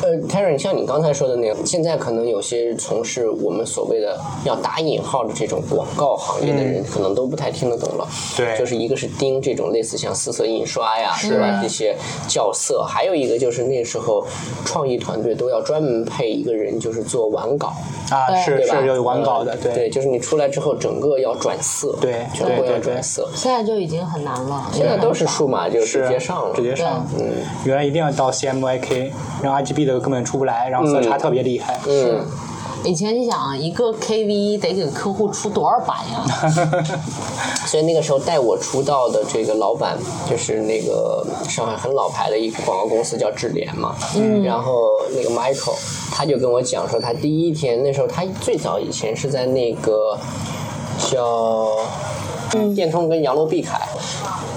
[0.01, 8.07] 呃 t a r y 像你刚才说的那样，现在可能有些从事我们所谓的要打引号的这种广告行业的人，可能都不太听得懂了。
[8.35, 11.59] 对就是一个是盯这种类似像四色印刷呀，对吧？
[11.61, 11.95] 这些
[12.27, 14.25] 校色，还有一个就是那时候
[14.65, 17.73] 创意团队都要专门配一个人，就是做完稿。
[18.09, 18.67] 啊，对是？
[18.67, 23.29] 是有完稿的，嗯对，就是你出来之后，整个要转色，对全部要转色。
[23.35, 27.05] 现在就已经很难了，现在都是数码，就直接上了，直接上。
[27.17, 27.25] 嗯
[27.65, 31.79] 原来一定要到 CMYK，然后 RGB 的根本出不来，然后色差特别厉害。
[31.87, 32.25] 嗯。
[32.83, 36.23] 以前你想啊，一个 KV 得给客户出多少版呀？
[37.65, 39.97] 所以那个时候带我出道的这个老板，
[40.29, 43.95] 就是那个上海很老牌的一个广告公司叫智联嘛。
[44.15, 44.43] 嗯。
[44.43, 45.75] 然后那个 Michael，
[46.11, 50.17] 他就跟我讲说，他第一天那时候他最早以前是在那个
[51.11, 51.69] 叫
[52.75, 53.81] 电通跟杨罗碧凯。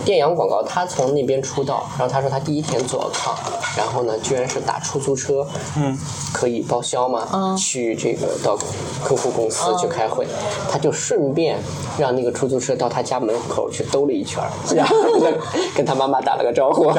[0.04, 3.36] 电阳广告，他从那边出道，然后他说他第一天做 account，
[3.76, 5.46] 然后呢，居然是打出租车，
[5.76, 5.96] 嗯，
[6.32, 7.56] 可以报销嘛，嗯。
[7.56, 8.58] 去这个到
[9.04, 10.26] 客户公司去开会，
[10.70, 11.56] 他就顺便
[11.98, 14.42] 让那个出租车到他家门口去兜了一圈，
[14.74, 15.34] 然后跟
[15.76, 16.90] 跟他妈妈打了个招呼，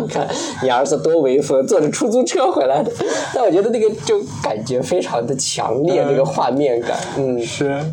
[0.00, 0.26] 你 看
[0.62, 2.90] 你儿子多威风，坐着出租车回来的，
[3.34, 7.84] 但我觉得那个就感觉非常的强烈，那个画面感，嗯，是，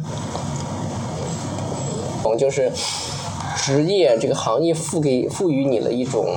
[2.24, 2.72] 我就是
[3.58, 6.28] 职业这个行业赋给赋予你了一种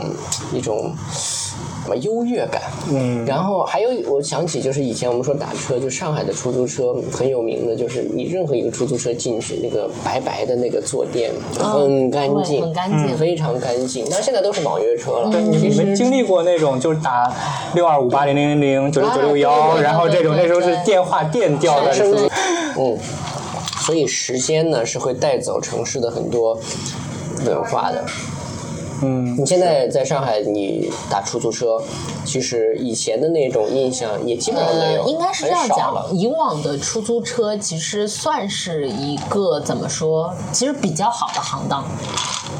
[0.52, 2.62] 一种什么优越感。
[2.90, 3.24] 嗯。
[3.24, 13.16] 然后还有我想起就是以前我们说打车，就上海的出租车很有名的，就是你任何一个出租车进去，那个白白的那个坐垫很干对净，很干净。
[13.16, 14.06] 非常干净。
[14.10, 15.30] 但现在都是网约车了。
[15.30, 17.30] 对，你们经历过那种就是打
[17.74, 21.92] 六二五八零零零九六九六啊幺，然后这种那时候是电话电调的
[22.78, 22.96] 嗯，
[23.80, 26.58] 所以时间呢是会带走城市的很多
[27.44, 28.04] 文化的。
[29.02, 31.80] 嗯，你现在在上海，你打出租车，
[32.24, 41.84] 其实以前的那种印象也基本上没有，呃，应该是这样很少了讲，以往的出租车其实算是一个怎么说，其实比较好的行当。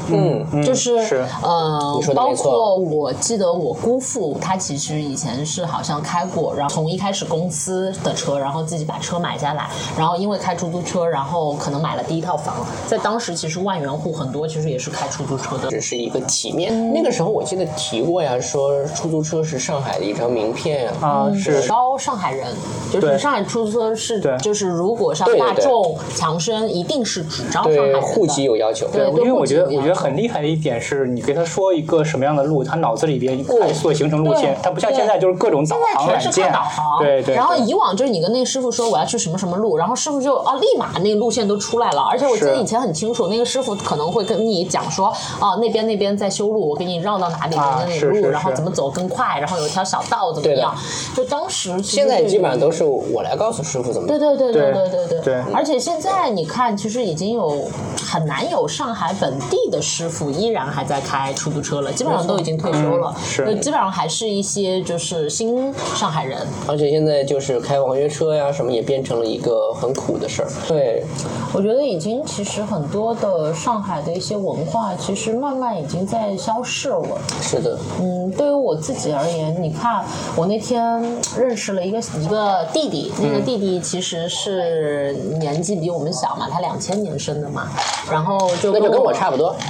[0.07, 12.55] 嗯，嗯就是是呃包你说的没错括我记得我姑父他其实以前是好像开过，然后从一开始公司的车，然后自己把车买下来，然后因为开出租车，然后可能买了第一套房，
[12.87, 15.69] 在当时其实万元户很多其实也是开出租车的。
[15.69, 16.93] 只是一个体面。
[16.93, 20.91] 那个时候我记得提过呀，说出租车是上海的一张名片呀。
[21.01, 22.47] 啊是招上海人，
[22.91, 28.01] 就是上海出租车是对，就是如果上大众、强生，一定是只招上海人，的。
[28.01, 28.87] 户籍有要求。
[28.87, 37.35] 对因为我觉得我觉得很厉害的一点是，你给他说一个什么样的路，他脑子里边快速形成路线他，不像现在就是各种导航软件导航，，对对。
[37.35, 45.07] 然后以往就是你跟那个师傅说我要去什么什么路，然后师傅就啊立马那个路线都出来了，而且我记得以前很清楚，那个师傅可能会跟你讲说
[45.39, 50.71] 啊那边那边在修路，我给你绕到哪里哪里路，然后怎么走更快，然后有一条小道怎么样？
[51.15, 55.07] 就当时现在基本上都是我来告诉师傅怎么对对对对对。
[55.07, 57.67] 对对，而且现在你看，其实已经有
[58.05, 63.55] 很难有上海本地的师傅依然还在开出租车了，基本上都已经退休了，是。
[63.59, 66.37] 基本上还是一些就是新上海人。
[66.67, 70.49] 而且现在就是开网约车呀，什么也变成了一个很苦的事儿。
[70.67, 71.03] 对，
[71.51, 76.10] 我觉得已经其实很多的上海的一些文化，其实慢慢已经。
[76.11, 77.17] 在消逝了。
[77.41, 80.03] 是的，嗯，对于我自己而言，你看
[80.35, 81.01] 我那天
[81.37, 87.69] 认识了一个一个弟弟，那个弟弟其实是年纪比我们小嘛，他两千年生的嘛，
[88.11, 89.55] 然后就那就跟我差不多。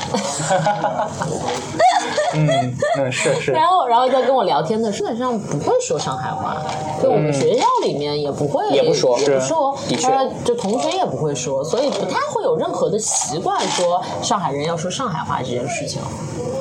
[2.33, 6.57] 嗯嗯是是，然后，然后在跟我聊天的，基本上不会说上海话，
[7.01, 16.01] 就我们学校里面也不会，也不说也不说，的确呃就同学也不会说，所以不太会有任何的习惯说上海人要说上海话这件事情。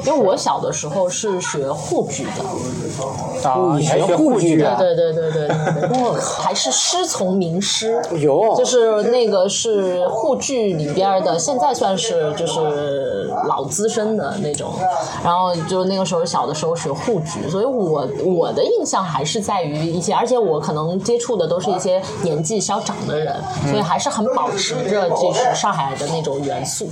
[0.07, 4.75] 因为我小的时候是学沪剧的，啊，你还学沪剧的？
[4.77, 14.73] 对对对对对对，我靠，还是师从名师，有就是那个是沪剧里边的，现在算是就是老资深的那种，
[15.23, 15.30] 然后
[15.69, 23.35] 就那个时候小的时候学沪剧，所以我我的印象还是在于一些，而且我可能接触的都是一些年纪稍长的人，
[23.69, 26.89] 所以还是很保持着就是上海的那种元素。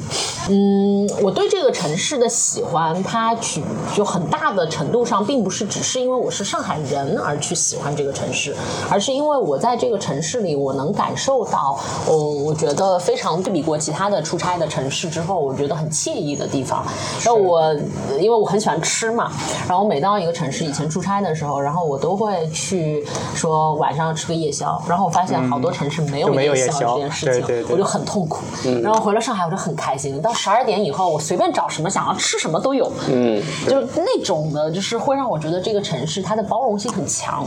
[0.49, 3.63] 嗯，我对这个城市的喜欢，它取
[3.95, 8.55] 就很大的程度上，并不是只是因为我是上海人而去喜欢这个城市，
[8.91, 11.79] 而是因为我在这个城市里，我能感受到，
[12.09, 16.85] 嗯，我觉得非常对比过其他的出差的城市之后，我觉得很惬意意的地方。
[17.25, 17.75] 然后我
[18.29, 19.33] 因为我很喜欢吃嘛，
[19.67, 23.03] 然后我每到一个城市，以前出差的时候，然后我都会去
[23.35, 28.45] 说晚上吃个夜宵，然后我发现好多城市没有夜宵宵这件事情，对对对我就很痛苦。
[28.83, 30.21] 然后回了上海，我就很开心。
[30.21, 32.93] 到十二点以后，我随便找什么想要吃什么都有。
[33.09, 37.47] 嗯，就是那种的，就是会让我觉得这个城市它的包容性很强，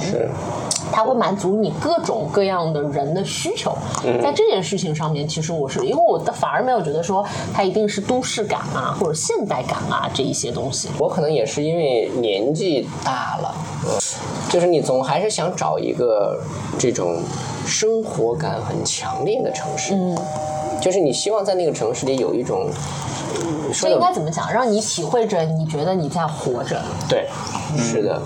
[0.91, 3.77] 它会满足你各种各样的人的需求。
[4.23, 7.23] 在这件事情上面，其实我是因为我的反而没有觉得说
[7.53, 10.70] 它一定是都市感啊或者现代感啊这一些东西。
[10.97, 13.55] 我可能也是因为年纪大了，
[14.49, 16.39] 就是你总还是想找一个
[16.79, 17.21] 这种
[17.65, 20.17] 生活感很强烈的城市，嗯，
[20.81, 22.69] 就是你希望在那个城市里有一种，
[23.73, 24.51] 这应该怎么讲？
[24.51, 26.81] 让你体会着你觉得你在活着。
[27.09, 27.27] 对，
[27.77, 28.21] 是的。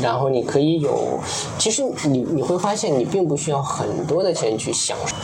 [0.00, 1.20] 然后你可以有，
[1.58, 5.14] 其实你你会发现，你并不需要很多的钱去享受。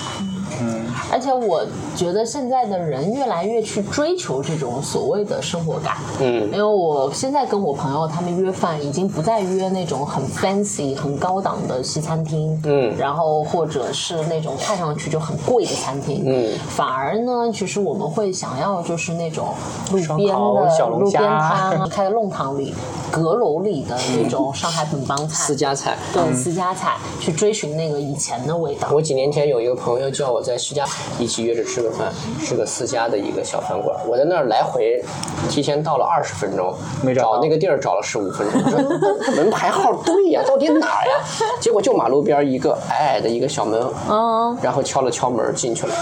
[1.10, 1.64] 而且我
[1.96, 6.44] 觉得现在的人越来越去追求这种所谓的生活感，嗯。
[6.50, 12.94] 因为我现在跟我朋友他们约饭，已经不再约那种很 fancy、很高档的西餐厅，嗯。
[12.96, 16.58] 然后或者是那种看上去就很贵的餐厅，嗯。
[16.68, 19.48] 反而呢，其实我们会想要就是那种
[19.92, 22.74] 路边的小龙的路边虾开在弄堂里、
[23.10, 25.46] 阁楼里的那种 上海本帮菜。
[25.46, 28.88] 私，家菜，对私家菜，去追寻那个以前的味道。
[28.92, 30.84] 我几年前有一个朋友叫我在徐家
[31.18, 33.96] 一起约着吃个饭，是个私家的一个小饭馆。
[34.06, 35.02] 我在那儿来回
[35.48, 38.82] 提前到了二十分钟，没找到找那个地儿找了十五分钟，我说
[39.24, 41.14] 这 门牌号对呀，到底哪儿呀？
[41.60, 45.94] 结果就马路边一个矮矮的一个小门，嗯，然后敲了敲门进去了。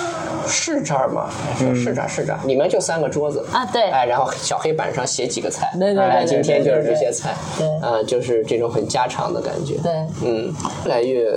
[0.48, 1.28] 是这儿吗？
[1.48, 2.38] 哎说是这儿，是这儿。
[2.44, 11.32] 里面就三个桌子啊对哎，然后小黑板上写几个菜，对对对哎，今天就是这些菜，对啊，就是这种很家常的感觉，对嗯，越来越，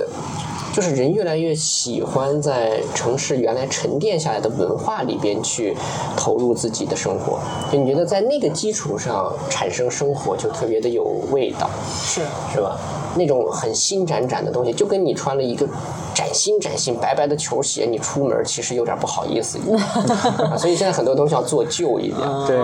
[0.72, 5.76] 就是人越来越喜欢在城市原来沉淀下来的文化里边去
[6.16, 7.38] 投入自己的生活，
[7.72, 11.68] 就你觉得在那个基础上产生生活就特别的有味道，
[12.02, 12.22] 是。
[12.52, 12.78] 是吧？
[13.16, 15.66] 那种很新崭崭的东西，就跟你穿了一个
[16.14, 19.80] 崭新崭新白白的球鞋，你出门其实有点不好意思一样，
[20.50, 22.20] 啊所以现在很多东西要做旧一点。
[22.46, 22.56] 对，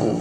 [0.00, 0.16] 嗯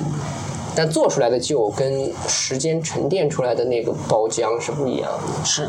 [0.73, 5.43] 但做出来的旧跟时间沉淀出来的那个包浆是不一样的。
[5.43, 5.67] 是。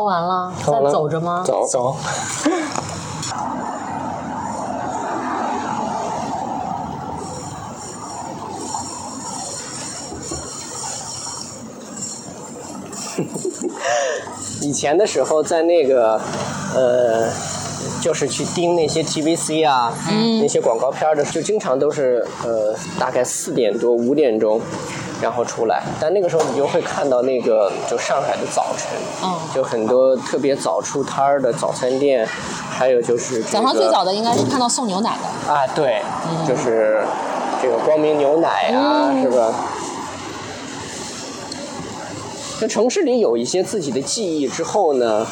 [0.00, 1.42] 喝完了，喝完了再走着吗？
[1.44, 1.94] 走走。
[14.62, 16.18] 以前的时候，在那个
[16.74, 17.28] 呃，
[18.00, 19.92] 就是去盯那些 TVC 啊，
[20.40, 24.58] 那些广告片儿的，就经常都是呃，大概四点多五点钟。
[25.20, 28.88] 然后出来，但那个时候你就会看到那个就上海的早晨，
[29.22, 29.38] 嗯。
[29.54, 32.26] 就很多特别早出摊儿的早餐店，
[32.70, 36.00] 还有就是、这早上最早的应该是看到送牛奶的，啊，对，
[36.46, 37.02] 就是
[37.60, 39.52] 这个光明牛奶啊，是吧？
[42.60, 45.26] 就城市里有一些自己的记忆之后呢，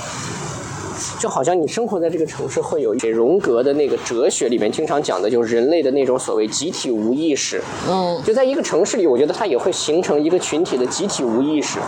[1.18, 7.62] 就好像你生活在这个城市，会有一些荣格的那个哲学里面经常讲的，就是人类的那种所谓集体无意识。
[7.88, 11.78] 嗯，就在一个城市里，我觉得它也会形成一个群体的集体无意识。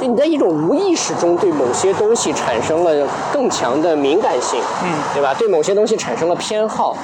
[0.00, 5.34] 就你在一种无意识中对某些东西产生了更强的敏感性，嗯，对吧？
[5.34, 6.96] 对某些东西产生了偏好，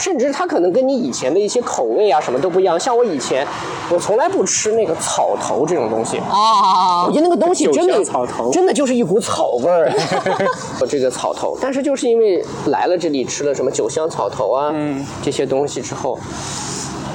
[0.00, 2.80] 甚至它可能跟你以前的一些口味啊什么都不一样。
[2.80, 3.46] 像我以前，
[3.90, 9.92] 我从来不吃那个草头这种东西，啊我觉得那个东西真的草头真的就是一股草味儿，
[10.88, 11.56] 这个草头。
[11.60, 16.18] 但是就是因为来了这里吃了什么酒香草头啊，嗯这些东西之后，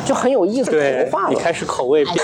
[0.06, 2.16] 就很有意思，对同化，开始口味变，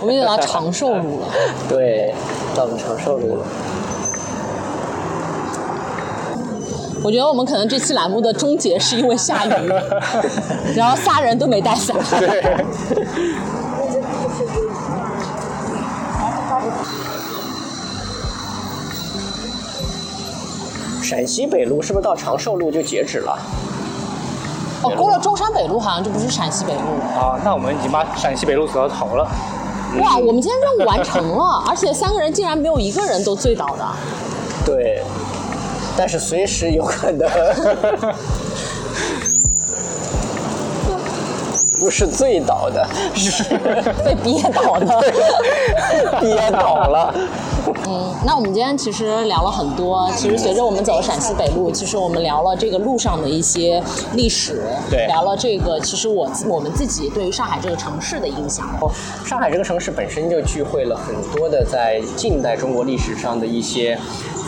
[0.00, 1.26] 我们又到长寿路了。
[1.70, 2.12] 对，
[2.56, 3.44] 到了长寿路了。
[7.02, 9.72] 我觉得我们可能这期栏目的终结是因为下雨，
[10.76, 11.96] 然后仨人都没带伞。
[12.18, 12.64] 对，
[21.02, 23.38] 陕西北路是不是到长寿路就截止了？
[24.82, 27.20] 哦，过了中山北路好像就不是陕西北路了。
[27.20, 29.28] 啊，那我们已经把陕西北路走到头了。
[30.00, 33.84] 哇，我们今天任务完成了，而且三个人竟然没有一个人都醉倒的。
[34.64, 35.02] 对，
[35.96, 37.28] 但是随时有可能。
[41.78, 43.42] 不是醉倒的，是
[44.06, 45.02] 被憋倒的。
[46.20, 47.12] 憋倒了。
[47.88, 50.08] 嗯，那我们今天其实聊了很多。
[50.16, 53.82] 其实随着我们走陕西北路，其实我们聊了这个路上的一些
[54.14, 58.64] 历史，对聊了这个其实我我们自己对于上海这个城市的印象。
[58.80, 58.88] 哦。
[59.26, 63.98] 上海这个城市本身就聚会了很多的在近代中国历史上的一些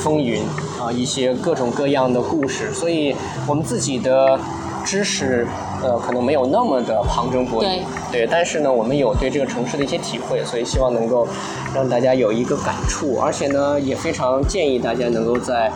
[0.04, 0.42] 风云
[0.78, 3.16] 啊，一些各种各样的故事，所以
[3.48, 4.38] 我们自己的
[4.84, 5.46] 知识
[5.82, 7.82] 呃，可能没有那么的旁征博引，
[8.12, 11.26] 对，但是呢，我们有对这个城市的一些体会，所以希望能够
[11.74, 15.72] 让大家有一个感触，而且呢，也非常建议大家能够在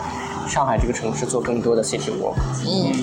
[0.47, 2.35] 上海这个城市做更多的 city walk。
[2.67, 2.93] 嗯，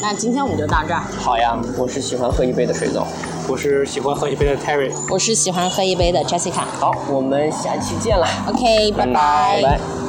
[0.00, 1.02] 那今天我们就到这儿。
[1.18, 3.04] 好呀，我是喜欢喝一杯的水总，
[3.48, 6.62] 我是喜欢喝一杯的 Terry，我是喜欢喝一杯的 Jessica。
[6.78, 8.24] 好，我们下期见了。
[8.48, 10.03] OK，拜拜拜。